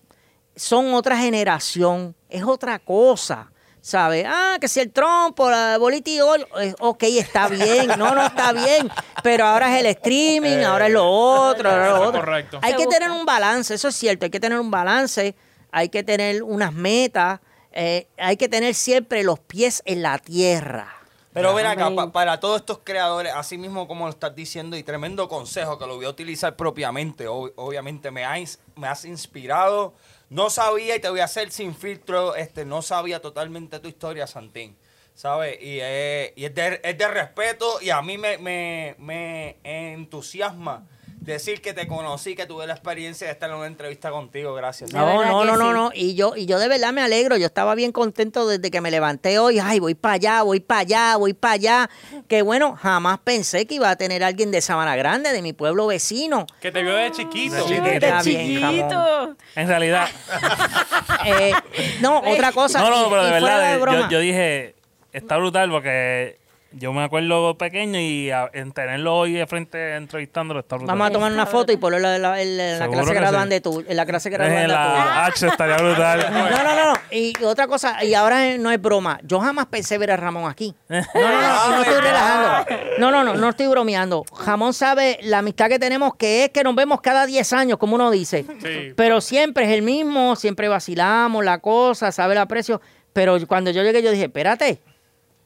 [0.55, 3.49] Son otra generación, es otra cosa.
[3.85, 4.25] ¿Sabes?
[4.25, 8.25] Ah, que si el trompo, la bolita y ol- eh, ok, está bien, no, no
[8.27, 8.89] está bien,
[9.23, 12.21] pero ahora es el streaming, ahora es lo otro, ahora es lo otro.
[12.21, 12.59] correcto.
[12.61, 15.35] Hay que tener un balance, eso es cierto, hay que tener un balance,
[15.69, 17.41] hay que tener unas metas,
[17.73, 20.93] eh, hay que tener siempre los pies en la tierra.
[21.33, 24.83] Pero ven acá, pa- para todos estos creadores, así mismo como lo estás diciendo, y
[24.83, 29.03] tremendo consejo que lo voy a utilizar propiamente, ob- obviamente me, ha ins- me has
[29.03, 29.93] inspirado.
[30.29, 34.27] No sabía, y te voy a hacer sin filtro, este, no sabía totalmente tu historia,
[34.27, 34.75] Santín.
[35.15, 35.57] ¿Sabes?
[35.61, 40.87] Y, eh, y es, de, es de respeto, y a mí me, me, me entusiasma
[41.23, 44.53] decir que te conocí, que tuve la experiencia de estar en una entrevista contigo.
[44.53, 44.91] Gracias.
[44.93, 45.73] No, no, no, no, sí.
[45.73, 45.91] no.
[45.93, 47.37] Y yo, y yo de verdad me alegro.
[47.37, 49.59] Yo estaba bien contento desde que me levanté hoy.
[49.59, 51.89] Ay, voy para allá, voy para allá, voy para allá.
[52.27, 55.87] Que bueno, jamás pensé que iba a tener alguien de Sabana Grande, de mi pueblo
[55.87, 56.45] vecino.
[56.61, 57.55] que te vio de chiquito.
[57.65, 59.25] De chiquito.
[59.25, 59.37] Bien.
[59.55, 60.07] En realidad,
[61.25, 61.53] Eh,
[62.01, 62.81] no, otra cosa.
[62.81, 64.75] no, no, pero de verdad, de yo dije,
[65.11, 66.37] está brutal porque
[66.75, 70.95] yo me acuerdo pequeño y a- en tenerlo hoy de frente entrevistándolo está brutal.
[70.95, 73.19] Vamos a tomar una foto y ponerlo en la, en la- en la clase que
[73.19, 73.61] graduante sí.
[73.61, 74.75] tu, en la clase graduante tuya.
[74.77, 76.25] la H estaría brutal.
[76.33, 76.99] No, no, no, no.
[77.11, 79.19] Y otra cosa, y ahora no es broma.
[79.23, 80.73] Yo jamás pensé ver a Ramón aquí.
[80.89, 82.65] No, no, no, no estoy relajando.
[82.97, 84.23] No, no, no, no estoy bromeando.
[84.35, 87.95] Jamón sabe la amistad que tenemos, que es que nos vemos cada 10 años, como
[87.95, 88.45] uno dice.
[88.61, 88.93] Sí.
[88.95, 92.81] Pero siempre es el mismo, siempre vacilamos la cosa, sabe el aprecio.
[93.13, 94.81] Pero cuando yo llegué, yo dije, espérate,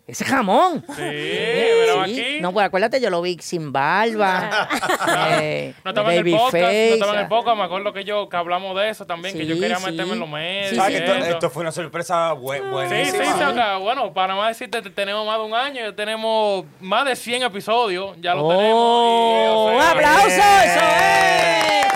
[0.08, 0.84] ese es jamón.
[0.88, 2.12] Sí, pero Sí.
[2.22, 2.42] aquí.
[2.42, 4.50] No, pues acuérdate, yo lo vi sin barba.
[5.42, 8.30] eh, No estaba en el podcast, no estaba en el podcast, me acuerdo que yo
[8.30, 9.86] que hablamos de eso también, que yo Sí, quería sí.
[9.86, 10.70] meterme en los medios.
[10.70, 11.04] Sí, ¿Sabes sí.
[11.04, 11.50] esto, esto.
[11.50, 13.24] fue una sorpresa buen, Sí, buenísima.
[13.38, 16.66] sí, o sea, bueno, para más decirte, te- tenemos más de un año, ya tenemos
[16.80, 18.72] más de 100 episodios, ya lo Oh, tenemos.
[18.74, 20.28] y, o ¡Un sea, aplauso!
[20.28, 21.88] ¡Eso es!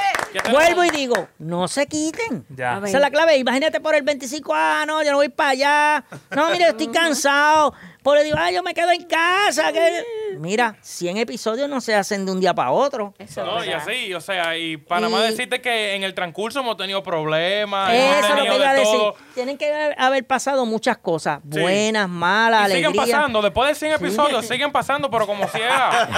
[0.49, 2.45] Vuelvo y digo, no se quiten.
[2.49, 2.77] Ya.
[2.77, 3.35] Esa es la clave.
[3.37, 6.03] Imagínate por el 25, ah, no, yo no voy para allá.
[6.33, 7.73] No, mire, estoy cansado.
[8.03, 9.71] Por le digo, ah, yo me quedo en casa.
[9.71, 10.03] que-".
[10.39, 13.13] Mira, 100 episodios no se hacen de un día para otro.
[13.19, 16.13] Eso es No, y así, o sea, y para más Y- decirte que en el
[16.15, 18.97] transcurso hemos tenido problemas, hemos Eso es lo que iba a de decir.
[18.97, 19.15] todo.
[19.35, 21.39] Tienen que haber- pasado muchas cosas.
[21.51, 21.59] Sí.
[21.59, 26.09] Buenas, malas, Y siguen pasando, después de 100 episodios, siguen pasando, pero como si era.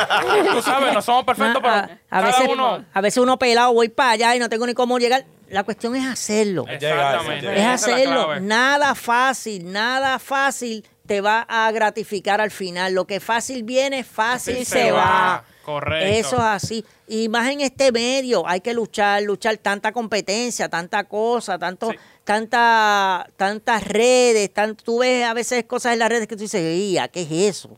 [0.53, 2.85] Tú sabes, no somos perfectos, pero Ah, a, a cada veces, uno.
[2.93, 5.25] a veces uno pelado, voy para allá y no tengo ni cómo llegar.
[5.49, 6.65] La cuestión es hacerlo.
[6.67, 7.59] Exactamente.
[7.59, 8.39] es hacerlo.
[8.39, 12.93] nada fácil, nada fácil te va a gratificar al final.
[12.93, 15.43] Lo que fácil viene, fácil Sí, se, va.
[15.65, 16.05] Correcto.
[16.05, 16.85] Eso es así.
[17.07, 21.97] Y más en este medio, hay que luchar, luchar tanta competencia, tanta cosa, tanto, Sí.
[22.23, 26.61] tanta, tantas redes, tan, tú ves a veces cosas en las redes que tú dices,
[26.77, 27.77] "Ia, ¿qué es eso?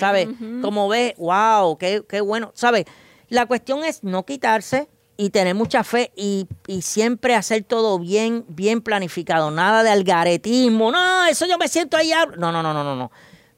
[0.00, 0.28] ¿Sabes?
[0.60, 2.50] Como ves, wow, qué, qué bueno.
[2.54, 2.84] ¿Sabes?
[3.28, 8.44] La cuestión es no quitarse y tener mucha fe y, y siempre hacer todo bien,
[8.48, 9.50] bien planificado.
[9.50, 10.90] Nada de algaretismo.
[10.90, 12.12] No, eso yo me siento ahí.
[12.12, 12.36] hablo.
[12.36, 13.10] No, no, no, no, no, no.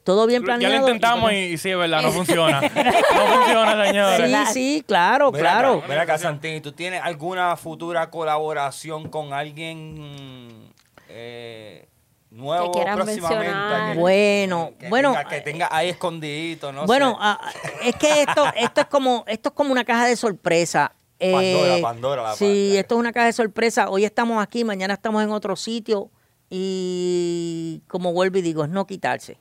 [0.03, 0.73] Todo bien Ya planeado.
[0.75, 2.61] lo intentamos y, y sí, es verdad, no funciona.
[2.61, 4.31] no funciona, señores.
[4.49, 5.73] Sí, sí, claro, Mira claro.
[5.79, 10.71] acá, mira acá, Santín, ¿tú tienes alguna futura colaboración con alguien
[11.09, 11.87] eh,
[12.29, 13.21] nuevo Que próximamente?
[13.21, 13.93] mencionar.
[13.93, 17.17] Que- Bueno, que bueno, tenga- que tenga ahí escondidito, no bueno, sé.
[17.21, 17.39] ah,
[17.83, 20.91] es que esto, esto es como, esto es como una caja de sorpresa.
[21.19, 23.89] Eh, Pandora, Pandora, la Sí, esto es una caja de sorpresa.
[23.89, 26.11] Hoy estamos aquí, mañana estamos en otro sitio
[26.49, 29.37] y como vuelvo y digo, es no quitarse,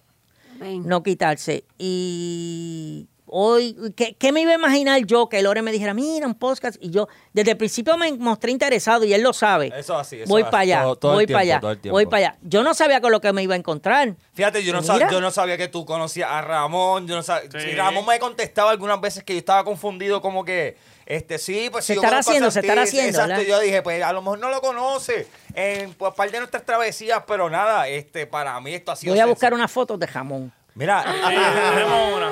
[0.85, 1.64] no quitarse.
[1.79, 6.35] Y hoy, ¿qué, qué me iba a imaginar yo que Lore me dijera, mira, un
[6.37, 6.76] podcast?
[6.80, 9.72] Y yo, desde el principio me mostré interesado y él lo sabe.
[9.76, 12.07] Eso así, eso voy así, para allá, todo- todo el voy tiempo, para allá, voy
[12.07, 12.39] para allá.
[12.43, 14.14] Yo no sabía con lo que me iba a encontrar.
[14.35, 14.95] Fíjate, yo no, Mira.
[15.09, 17.09] sab- yo no sabía que tú conocías a Ramón.
[17.09, 17.70] Yo no sab- Sí.
[17.70, 20.76] sí, Ramón me contestaba algunas veces que yo estaba confundido, como que,
[21.07, 23.45] este, sí, pues Se sí, yo estará conozco a haciendo, se estará haciendo, Exacto, ¿verdad?
[23.49, 27.22] yo dije, pues a lo mejor no lo conoce en pues, par de nuestras travesías,
[27.26, 29.12] pero nada, este, para mí esto ha sido.
[29.12, 30.53] Voy a buscar unas fotos de jamón.
[30.77, 31.09] Mira, Sí,
[31.75, 32.31] tenemos una.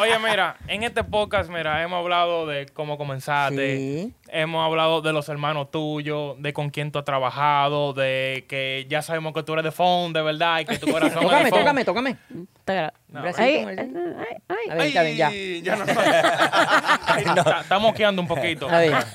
[0.00, 4.14] Oye, mira, en este podcast, mira, hemos hablado de cómo comenzaste, Sí.
[4.28, 9.02] hemos hablado de los hermanos tuyos, de con quién tú has trabajado, de que ya
[9.02, 11.50] sabemos que tú eres de phone, de verdad, y que tu corazón es Tócame, de
[11.50, 11.60] phone.
[11.60, 12.16] tócame, tócame.
[12.64, 13.22] Te- No.
[13.24, 15.30] Ay, está bien, ya.
[15.62, 15.84] Ya no.
[17.20, 18.68] Está- Estamos quedando un poquito.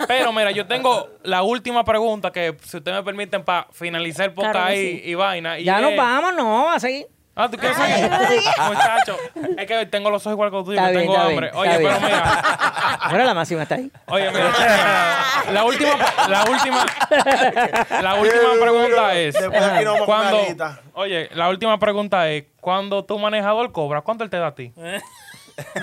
[0.07, 4.33] Pero mira, yo tengo la última pregunta que, si ustedes me permiten, para finalizar el
[4.33, 5.01] podcast Claro sí.
[5.03, 5.59] y vaina.
[5.59, 7.07] y Ya es- nos vamos, no, a seguir.
[7.43, 8.09] Ah, ¿tú quieres seguir?
[8.67, 9.17] Muchacho,
[9.57, 11.49] es que tengo los ojos igual que tú y Está bien, tengo está hambre.
[11.51, 12.05] bien, Oye, está pero bien.
[12.05, 13.91] mira, Ahora la máxima está ahí.
[14.07, 14.51] oye, mira,
[15.51, 15.91] la última,
[16.29, 16.85] la última,
[18.01, 21.79] la última pregunta es, Después de aquí nos vamos a comer cuando, oye, la última
[21.79, 24.71] pregunta es, cuando tu manejador cobra, ¿cuánto él te da a ti?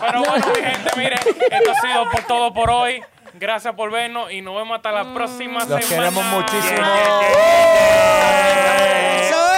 [0.00, 1.16] Pero bueno, mi gente, mire,
[1.50, 3.02] esto ha sido por todo por hoy.
[3.34, 6.11] Gracias por vernos y nos vemos hasta la próxima Los semana.
[6.11, 6.86] queremos muchísimo.
[9.20, 9.53] Eso es.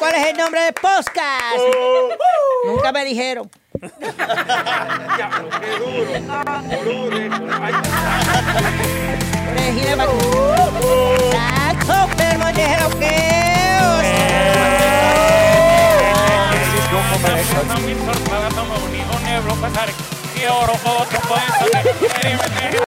[0.00, 1.58] ¿Cuál es el nombre del podcast?
[2.64, 3.50] Nunca me dijeron.
[20.50, 22.70] Oro, otro ser.